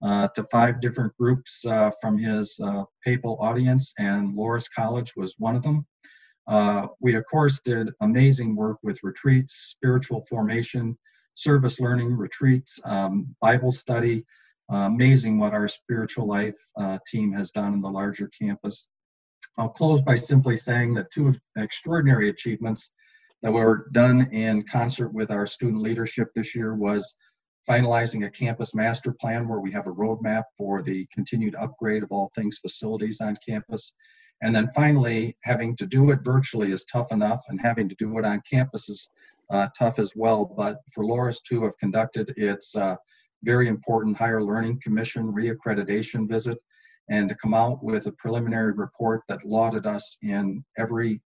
uh, 0.00 0.28
to 0.36 0.46
five 0.52 0.80
different 0.80 1.12
groups 1.18 1.66
uh, 1.66 1.90
from 2.00 2.16
his 2.16 2.56
uh, 2.62 2.84
papal 3.04 3.38
audience, 3.40 3.92
and 3.98 4.36
Loras 4.36 4.68
College 4.72 5.12
was 5.16 5.34
one 5.38 5.56
of 5.56 5.64
them. 5.64 5.84
Uh, 6.46 6.86
we, 7.00 7.16
of 7.16 7.24
course, 7.28 7.60
did 7.64 7.90
amazing 8.00 8.54
work 8.54 8.78
with 8.84 9.02
retreats, 9.02 9.74
spiritual 9.76 10.24
formation, 10.28 10.96
service 11.34 11.80
learning 11.80 12.16
retreats, 12.16 12.78
um, 12.84 13.34
Bible 13.40 13.72
study, 13.72 14.24
uh, 14.70 14.88
amazing 14.88 15.38
what 15.38 15.54
our 15.54 15.68
spiritual 15.68 16.26
life 16.26 16.56
uh, 16.76 16.98
team 17.06 17.32
has 17.32 17.50
done 17.50 17.74
in 17.74 17.80
the 17.80 17.90
larger 17.90 18.30
campus. 18.40 18.86
I'll 19.58 19.68
close 19.68 20.02
by 20.02 20.16
simply 20.16 20.56
saying 20.56 20.94
that 20.94 21.10
two 21.12 21.34
extraordinary 21.56 22.30
achievements 22.30 22.90
that 23.42 23.52
were 23.52 23.88
done 23.92 24.32
in 24.32 24.62
concert 24.62 25.12
with 25.12 25.30
our 25.30 25.46
student 25.46 25.82
leadership 25.82 26.28
this 26.34 26.54
year 26.54 26.74
was 26.74 27.16
finalizing 27.68 28.26
a 28.26 28.30
campus 28.30 28.74
master 28.74 29.12
plan 29.12 29.46
where 29.46 29.60
we 29.60 29.70
have 29.72 29.86
a 29.86 29.92
roadmap 29.92 30.44
for 30.56 30.82
the 30.82 31.06
continued 31.12 31.54
upgrade 31.56 32.02
of 32.02 32.10
all 32.10 32.30
things 32.34 32.58
facilities 32.58 33.20
on 33.20 33.36
campus. 33.46 33.94
And 34.42 34.54
then 34.54 34.68
finally, 34.74 35.36
having 35.44 35.76
to 35.76 35.86
do 35.86 36.10
it 36.10 36.20
virtually 36.24 36.72
is 36.72 36.84
tough 36.84 37.12
enough, 37.12 37.42
and 37.48 37.60
having 37.60 37.88
to 37.88 37.94
do 37.96 38.18
it 38.18 38.24
on 38.24 38.42
campus 38.50 38.88
is 38.88 39.08
uh, 39.50 39.68
tough 39.78 39.98
as 40.00 40.12
well. 40.16 40.44
But 40.44 40.78
for 40.92 41.04
Loras 41.04 41.38
to 41.48 41.62
have 41.64 41.78
conducted 41.78 42.34
its 42.36 42.74
uh, 42.74 42.96
very 43.42 43.68
important 43.68 44.16
Higher 44.16 44.42
Learning 44.42 44.80
Commission 44.82 45.32
reaccreditation 45.32 46.28
visit 46.28 46.58
and 47.10 47.28
to 47.28 47.34
come 47.34 47.54
out 47.54 47.82
with 47.82 48.06
a 48.06 48.12
preliminary 48.12 48.72
report 48.72 49.22
that 49.28 49.44
lauded 49.44 49.86
us 49.86 50.16
in 50.22 50.64
every 50.78 51.20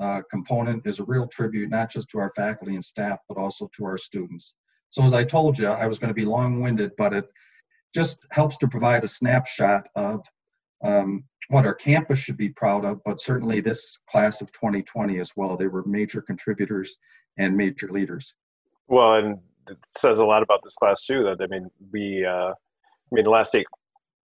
uh, 0.00 0.22
component 0.30 0.86
is 0.86 0.98
a 0.98 1.04
real 1.04 1.26
tribute, 1.26 1.70
not 1.70 1.90
just 1.90 2.08
to 2.08 2.18
our 2.18 2.32
faculty 2.34 2.74
and 2.74 2.84
staff, 2.84 3.18
but 3.28 3.36
also 3.36 3.68
to 3.76 3.84
our 3.84 3.98
students. 3.98 4.54
So 4.88 5.02
as 5.02 5.14
I 5.14 5.24
told 5.24 5.58
you, 5.58 5.68
I 5.68 5.86
was 5.86 5.98
going 5.98 6.08
to 6.08 6.14
be 6.14 6.24
long-winded, 6.24 6.92
but 6.96 7.12
it 7.12 7.28
just 7.94 8.26
helps 8.30 8.56
to 8.58 8.68
provide 8.68 9.04
a 9.04 9.08
snapshot 9.08 9.88
of 9.94 10.26
um, 10.82 11.24
what 11.48 11.66
our 11.66 11.74
campus 11.74 12.18
should 12.18 12.36
be 12.36 12.48
proud 12.48 12.84
of, 12.84 13.00
but 13.04 13.20
certainly 13.20 13.60
this 13.60 13.98
class 14.08 14.40
of 14.40 14.50
2020 14.52 15.18
as 15.18 15.32
well. 15.36 15.56
They 15.56 15.66
were 15.66 15.84
major 15.84 16.22
contributors 16.22 16.96
and 17.36 17.56
major 17.56 17.88
leaders. 17.88 18.34
Well, 18.88 19.14
and 19.14 19.38
it 19.68 19.78
says 19.96 20.18
a 20.18 20.24
lot 20.24 20.42
about 20.42 20.60
this 20.62 20.74
class 20.74 21.04
too. 21.04 21.24
That 21.24 21.42
I 21.42 21.46
mean, 21.46 21.70
we, 21.92 22.24
uh, 22.24 22.50
I 22.50 23.12
mean, 23.12 23.24
the 23.24 23.30
last 23.30 23.54
eight, 23.54 23.66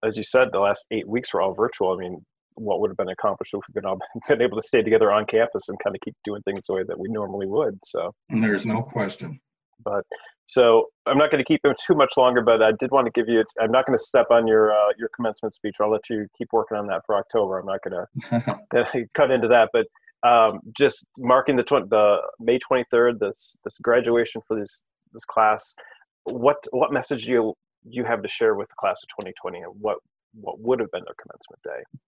as 0.05 0.17
you 0.17 0.25
said, 0.25 0.49
the 0.53 0.61
last 0.61 0.85
eight 0.91 1.09
weeks 1.09 1.33
were 1.33 1.41
all 1.41 1.55
virtual. 1.55 1.93
I 1.93 1.97
mean, 1.97 2.25
what 2.55 2.81
would 2.81 2.91
have 2.91 2.97
been 2.97 3.09
accomplished 3.09 3.53
if 3.55 3.61
we've 3.69 3.75
been 3.75 3.85
all 3.85 3.99
been 4.29 4.43
able 4.43 4.61
to 4.61 4.67
stay 4.67 4.83
together 4.83 5.13
on 5.13 5.27
campus 5.27 5.69
and 5.69 5.79
kind 5.83 5.95
of 5.95 6.01
keep 6.01 6.15
doing 6.25 6.43
things 6.43 6.67
the 6.67 6.75
way 6.75 6.83
that 6.87 6.99
we 6.99 7.09
normally 7.09 7.47
would. 7.47 7.79
So 7.85 8.15
there's 8.31 8.67
no 8.67 8.83
question. 8.83 9.41
But 9.85 10.05
so 10.47 10.87
I'm 11.05 11.19
not 11.19 11.31
going 11.31 11.45
to 11.45 11.47
keep 11.47 11.65
him 11.65 11.75
too 11.87 11.95
much 11.95 12.15
longer, 12.17 12.41
but 12.41 12.63
I 12.63 12.73
did 12.73 12.91
want 12.91 13.07
to 13.07 13.13
give 13.13 13.29
you. 13.29 13.45
I'm 13.61 13.71
not 13.71 13.87
going 13.87 13.97
to 13.97 14.03
step 14.03 14.27
on 14.31 14.47
your 14.47 14.73
uh, 14.73 14.93
your 14.99 15.11
commencement 15.15 15.55
speech. 15.55 15.77
I'll 15.81 15.91
let 15.91 16.09
you 16.09 16.27
keep 16.37 16.49
working 16.53 16.79
on 16.79 16.87
that 16.87 17.03
for 17.05 17.17
October. 17.17 17.59
I'm 17.59 17.67
not 17.67 17.81
going 17.83 18.07
to 18.93 19.07
cut 19.15 19.31
into 19.31 19.49
that, 19.49 19.71
but 19.73 19.87
um, 20.27 20.61
just 20.77 21.07
marking 21.19 21.57
the 21.57 21.63
tw- 21.63 21.89
the 21.89 22.19
May 22.41 22.59
23rd, 22.59 23.19
this 23.19 23.57
this 23.65 23.79
graduation 23.81 24.41
for 24.47 24.59
this 24.59 24.83
this 25.13 25.25
class. 25.25 25.77
What 26.25 26.57
what 26.73 26.93
message 26.93 27.27
do 27.27 27.31
you 27.31 27.55
you 27.89 28.05
have 28.05 28.23
to 28.23 28.29
share 28.29 28.55
with 28.55 28.69
the 28.69 28.75
class 28.79 29.03
of 29.03 29.09
2020, 29.11 29.61
and 29.61 29.73
what 29.81 29.99
what 30.35 30.61
would 30.61 30.81
have 30.81 30.91
been 30.91 31.05
their 31.05 31.15
commencement 31.21 31.63
day? 31.65 31.99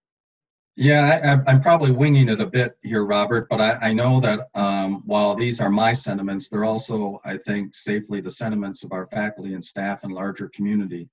Yeah, 0.81 1.41
I, 1.45 1.51
am 1.51 1.61
probably 1.61 1.91
winging 1.91 2.29
it 2.29 2.41
a 2.41 2.47
bit 2.47 2.79
here, 2.85 3.05
Robert, 3.05 3.49
but 3.51 3.61
I, 3.61 3.89
I 3.89 3.93
know 3.93 4.21
that 4.21 4.47
um, 4.55 5.03
while 5.07 5.35
these 5.35 5.61
are 5.61 5.71
my 5.71 5.93
sentiments, 5.93 6.49
they're 6.49 6.65
also, 6.65 7.21
I 7.25 7.37
think, 7.37 7.75
safely 7.75 8.21
the 8.21 8.31
sentiments 8.31 8.85
of 8.85 8.93
our 8.93 9.09
faculty 9.09 9.55
and 9.55 9.65
staff 9.65 10.05
and 10.05 10.13
larger 10.13 10.49
community. 10.55 11.09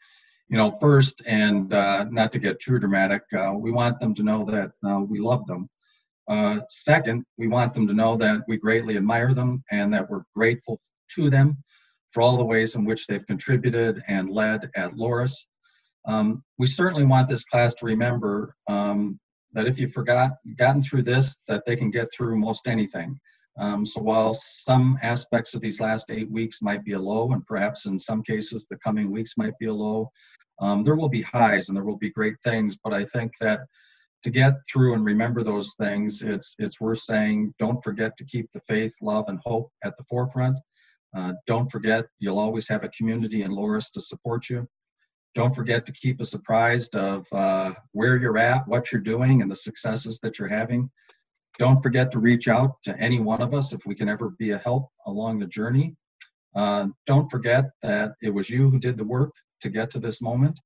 You 0.49 0.57
know, 0.57 0.69
first, 0.79 1.23
and 1.25 1.73
uh, 1.73 2.05
not 2.11 2.31
to 2.33 2.39
get 2.39 2.59
too 2.59 2.77
dramatic, 2.77 3.23
uh, 3.35 3.53
we 3.55 3.71
want 3.71 3.99
them 3.99 4.13
to 4.13 4.21
know 4.21 4.45
that 4.45 4.71
uh, 4.87 4.99
we 4.99 5.17
love 5.17 5.47
them. 5.47 5.67
Uh, 6.27 6.59
second, 6.69 7.25
we 7.39 7.47
want 7.47 7.73
them 7.73 7.87
to 7.87 7.93
know 7.95 8.17
that 8.17 8.41
we 8.47 8.57
greatly 8.57 8.97
admire 8.97 9.33
them 9.33 9.63
and 9.71 9.91
that 9.91 10.07
we're 10.07 10.25
grateful 10.35 10.79
to 11.15 11.31
them 11.31 11.57
for 12.15 12.21
all 12.21 12.37
the 12.37 12.45
ways 12.45 12.75
in 12.75 12.85
which 12.85 13.07
they've 13.07 13.27
contributed 13.27 14.01
and 14.07 14.29
led 14.29 14.71
at 14.77 14.93
Loras. 14.93 15.33
Um, 16.07 16.41
we 16.57 16.65
certainly 16.65 17.05
want 17.05 17.27
this 17.27 17.43
class 17.43 17.75
to 17.75 17.85
remember 17.85 18.55
um, 18.69 19.19
that 19.51 19.67
if 19.67 19.77
you've 19.77 19.91
forgot 19.91 20.31
gotten 20.55 20.81
through 20.81 21.03
this, 21.03 21.37
that 21.49 21.63
they 21.65 21.75
can 21.75 21.91
get 21.91 22.07
through 22.13 22.37
most 22.37 22.69
anything. 22.69 23.19
Um, 23.59 23.85
so 23.85 24.01
while 24.01 24.33
some 24.33 24.97
aspects 25.03 25.55
of 25.55 25.61
these 25.61 25.81
last 25.81 26.05
eight 26.09 26.31
weeks 26.31 26.61
might 26.61 26.85
be 26.85 26.93
a 26.93 26.99
low, 26.99 27.33
and 27.33 27.45
perhaps 27.45 27.85
in 27.85 27.99
some 27.99 28.23
cases 28.23 28.65
the 28.69 28.77
coming 28.77 29.11
weeks 29.11 29.33
might 29.37 29.57
be 29.59 29.65
a 29.65 29.73
low, 29.73 30.09
um, 30.61 30.85
there 30.85 30.95
will 30.95 31.09
be 31.09 31.21
highs 31.21 31.67
and 31.67 31.75
there 31.75 31.83
will 31.83 31.97
be 31.97 32.11
great 32.11 32.37
things. 32.45 32.77
But 32.81 32.93
I 32.93 33.03
think 33.03 33.33
that 33.41 33.65
to 34.23 34.29
get 34.29 34.53
through 34.71 34.93
and 34.93 35.03
remember 35.03 35.43
those 35.43 35.75
things, 35.77 36.21
it's 36.21 36.55
it's 36.59 36.79
worth 36.79 36.99
saying. 36.99 37.53
Don't 37.59 37.83
forget 37.83 38.15
to 38.17 38.25
keep 38.25 38.49
the 38.51 38.61
faith, 38.61 38.93
love, 39.01 39.25
and 39.27 39.39
hope 39.43 39.69
at 39.83 39.97
the 39.97 40.03
forefront. 40.05 40.57
Uh, 41.15 41.33
don't 41.47 41.71
forget 41.71 42.05
you'll 42.19 42.39
always 42.39 42.67
have 42.67 42.83
a 42.83 42.89
community 42.89 43.43
in 43.43 43.51
Loras 43.51 43.91
to 43.93 44.01
support 44.01 44.49
you. 44.49 44.67
Don't 45.33 45.55
forget 45.55 45.85
to 45.85 45.91
keep 45.91 46.21
us 46.21 46.33
apprised 46.33 46.95
of 46.95 47.25
uh, 47.31 47.73
where 47.91 48.17
you're 48.17 48.37
at, 48.37 48.67
what 48.67 48.91
you're 48.91 49.01
doing, 49.01 49.41
and 49.41 49.51
the 49.51 49.55
successes 49.55 50.19
that 50.21 50.39
you're 50.39 50.47
having. 50.47 50.89
Don't 51.57 51.81
forget 51.81 52.11
to 52.11 52.19
reach 52.19 52.47
out 52.47 52.75
to 52.83 52.97
any 52.99 53.19
one 53.19 53.41
of 53.41 53.53
us 53.53 53.73
if 53.73 53.85
we 53.85 53.95
can 53.95 54.09
ever 54.09 54.29
be 54.37 54.51
a 54.51 54.57
help 54.57 54.89
along 55.05 55.39
the 55.39 55.45
journey. 55.45 55.95
Uh, 56.55 56.87
don't 57.05 57.29
forget 57.29 57.65
that 57.81 58.13
it 58.21 58.33
was 58.33 58.49
you 58.49 58.69
who 58.69 58.79
did 58.79 58.97
the 58.97 59.03
work 59.03 59.33
to 59.61 59.69
get 59.69 59.89
to 59.91 59.99
this 59.99 60.21
moment. 60.21 60.59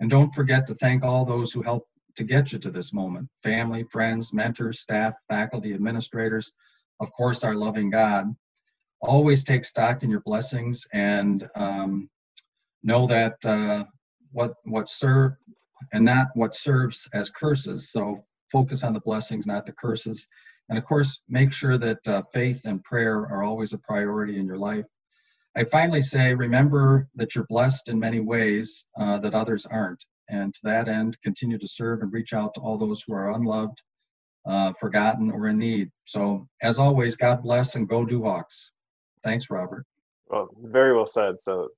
And 0.00 0.10
don't 0.10 0.34
forget 0.34 0.66
to 0.66 0.74
thank 0.74 1.04
all 1.04 1.24
those 1.24 1.52
who 1.52 1.62
helped 1.62 1.88
to 2.16 2.24
get 2.24 2.52
you 2.52 2.58
to 2.60 2.70
this 2.70 2.92
moment 2.92 3.28
family, 3.42 3.84
friends, 3.90 4.32
mentors, 4.32 4.80
staff, 4.80 5.14
faculty, 5.28 5.74
administrators, 5.74 6.52
of 7.00 7.12
course, 7.12 7.42
our 7.42 7.54
loving 7.54 7.90
God. 7.90 8.26
Always 9.04 9.44
take 9.44 9.64
stock 9.64 10.02
in 10.02 10.10
your 10.10 10.20
blessings 10.20 10.86
and 10.92 11.48
um, 11.54 12.08
know 12.82 13.06
that 13.06 13.36
uh, 13.44 13.84
what 14.32 14.54
what 14.64 14.88
serve 14.88 15.32
and 15.92 16.04
not 16.04 16.28
what 16.34 16.54
serves 16.54 17.08
as 17.12 17.28
curses. 17.30 17.90
So 17.90 18.24
focus 18.50 18.82
on 18.82 18.94
the 18.94 19.00
blessings, 19.00 19.46
not 19.46 19.66
the 19.66 19.72
curses. 19.72 20.26
And 20.68 20.78
of 20.78 20.84
course, 20.84 21.20
make 21.28 21.52
sure 21.52 21.76
that 21.76 22.08
uh, 22.08 22.22
faith 22.32 22.62
and 22.64 22.82
prayer 22.82 23.18
are 23.18 23.42
always 23.42 23.72
a 23.74 23.78
priority 23.78 24.38
in 24.38 24.46
your 24.46 24.58
life. 24.58 24.86
I 25.56 25.64
finally 25.64 26.02
say, 26.02 26.34
remember 26.34 27.08
that 27.14 27.34
you're 27.34 27.46
blessed 27.48 27.88
in 27.88 27.98
many 27.98 28.20
ways 28.20 28.86
uh, 28.98 29.18
that 29.18 29.34
others 29.34 29.66
aren't. 29.66 30.04
And 30.28 30.52
to 30.54 30.60
that 30.64 30.88
end, 30.88 31.18
continue 31.22 31.58
to 31.58 31.68
serve 31.68 32.00
and 32.00 32.12
reach 32.12 32.32
out 32.32 32.54
to 32.54 32.60
all 32.60 32.78
those 32.78 33.02
who 33.02 33.12
are 33.12 33.32
unloved, 33.32 33.82
uh, 34.46 34.72
forgotten, 34.80 35.30
or 35.30 35.48
in 35.48 35.58
need. 35.58 35.90
So, 36.06 36.48
as 36.62 36.78
always, 36.78 37.14
God 37.16 37.42
bless 37.42 37.76
and 37.76 37.88
go 37.88 38.06
Duhawks. 38.06 38.70
Thanks, 39.24 39.50
Robert. 39.50 39.84
Well, 40.28 40.48
very 40.62 40.94
well 40.94 41.06
said. 41.06 41.36
So, 41.40 41.68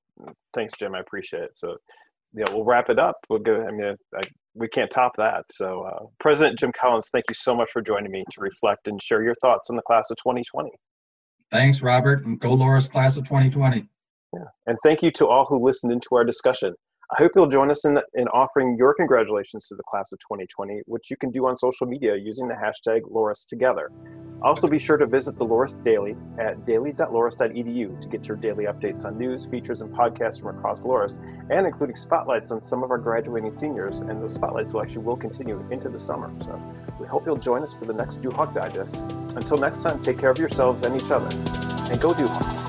thanks, 0.55 0.75
Jim. 0.79 0.95
I 0.95 1.01
appreciate 1.01 1.45
it. 1.45 1.53
So, 1.55 1.77
yeah, 2.35 2.45
we'll 2.51 2.65
wrap 2.65 2.91
it 2.91 2.99
up. 2.99 3.17
We'll 3.29 3.39
go. 3.39 3.65
I 3.67 3.71
mean, 3.71 3.97
I, 4.15 4.21
we 4.55 4.69
can't 4.69 4.91
top 4.91 5.13
that. 5.17 5.45
So, 5.51 5.83
uh, 5.83 6.07
President 6.21 6.59
Jim 6.59 6.73
Collins, 6.79 7.09
thank 7.13 7.25
you 7.29 7.35
so 7.35 7.55
much 7.55 7.71
for 7.73 7.83
joining 7.83 8.11
me 8.11 8.25
to 8.33 8.41
reflect 8.41 8.89
and 8.89 9.03
share 9.03 9.23
your 9.23 9.35
thoughts 9.41 9.71
on 9.71 9.77
the 9.77 9.83
class 9.83 10.11
of 10.11 10.17
2020. 10.19 10.71
Thanks, 11.53 11.81
Robert, 11.81 12.25
and 12.27 12.41
go 12.41 12.57
Loras 12.57 12.91
class 12.91 13.17
of 13.17 13.25
2020. 13.25 13.87
Yeah, 14.33 14.41
and 14.67 14.77
thank 14.83 15.03
you 15.03 15.11
to 15.13 15.29
all 15.29 15.47
who 15.47 15.65
listened 15.65 15.93
into 15.93 16.09
our 16.13 16.25
discussion. 16.25 16.75
I 17.09 17.23
hope 17.23 17.33
you'll 17.37 17.47
join 17.47 17.71
us 17.71 17.85
in, 17.85 18.01
in 18.15 18.27
offering 18.29 18.77
your 18.77 18.93
congratulations 18.93 19.69
to 19.69 19.77
the 19.77 19.83
class 19.85 20.11
of 20.11 20.19
2020, 20.19 20.81
which 20.87 21.09
you 21.09 21.17
can 21.17 21.31
do 21.31 21.47
on 21.47 21.57
social 21.57 21.87
media 21.87 22.17
using 22.17 22.49
the 22.49 22.55
hashtag 22.55 23.03
LorasTogether. 23.03 23.91
Also, 24.43 24.67
be 24.67 24.79
sure 24.79 24.97
to 24.97 25.07
visit 25.07 25.39
the 25.39 25.47
Loras 25.47 25.83
Daily 25.85 26.17
at 26.39 26.67
daily.loras.edu 26.67 28.01
to 28.01 28.09
get 28.09 28.27
your 28.27 28.37
daily 28.37 28.65
updates 28.65 29.05
on 29.05 29.17
news, 29.17 29.47
features, 29.47 29.83
and 29.83 29.95
podcasts 29.95 30.41
from 30.41 30.59
across 30.59 30.83
Loras, 30.83 31.19
and 31.49 31.65
including 31.65 31.95
spotlights 31.95 32.51
on 32.51 32.61
some 32.61 32.83
of 32.83 32.91
our 32.91 32.99
graduating 32.99 33.57
seniors. 33.57 34.01
And 34.01 34.21
those 34.21 34.35
spotlights 34.35 34.73
will 34.73 34.83
actually 34.83 35.05
will 35.05 35.17
continue 35.17 35.65
into 35.71 35.89
the 35.89 35.99
summer. 36.01 36.33
So 36.41 36.61
we 36.99 37.07
hope 37.07 37.25
you'll 37.25 37.37
join 37.37 37.63
us 37.63 37.73
for 37.73 37.85
the 37.85 37.95
next 37.95 38.21
Duhawk 38.21 38.53
Digest. 38.53 38.97
Until 39.37 39.59
next 39.59 39.83
time, 39.83 40.03
take 40.03 40.19
care 40.19 40.31
of 40.31 40.39
yourselves 40.39 40.83
and 40.83 41.01
each 41.01 41.11
other, 41.13 41.29
and 41.89 42.01
go 42.01 42.13
Duhawks. 42.13 42.66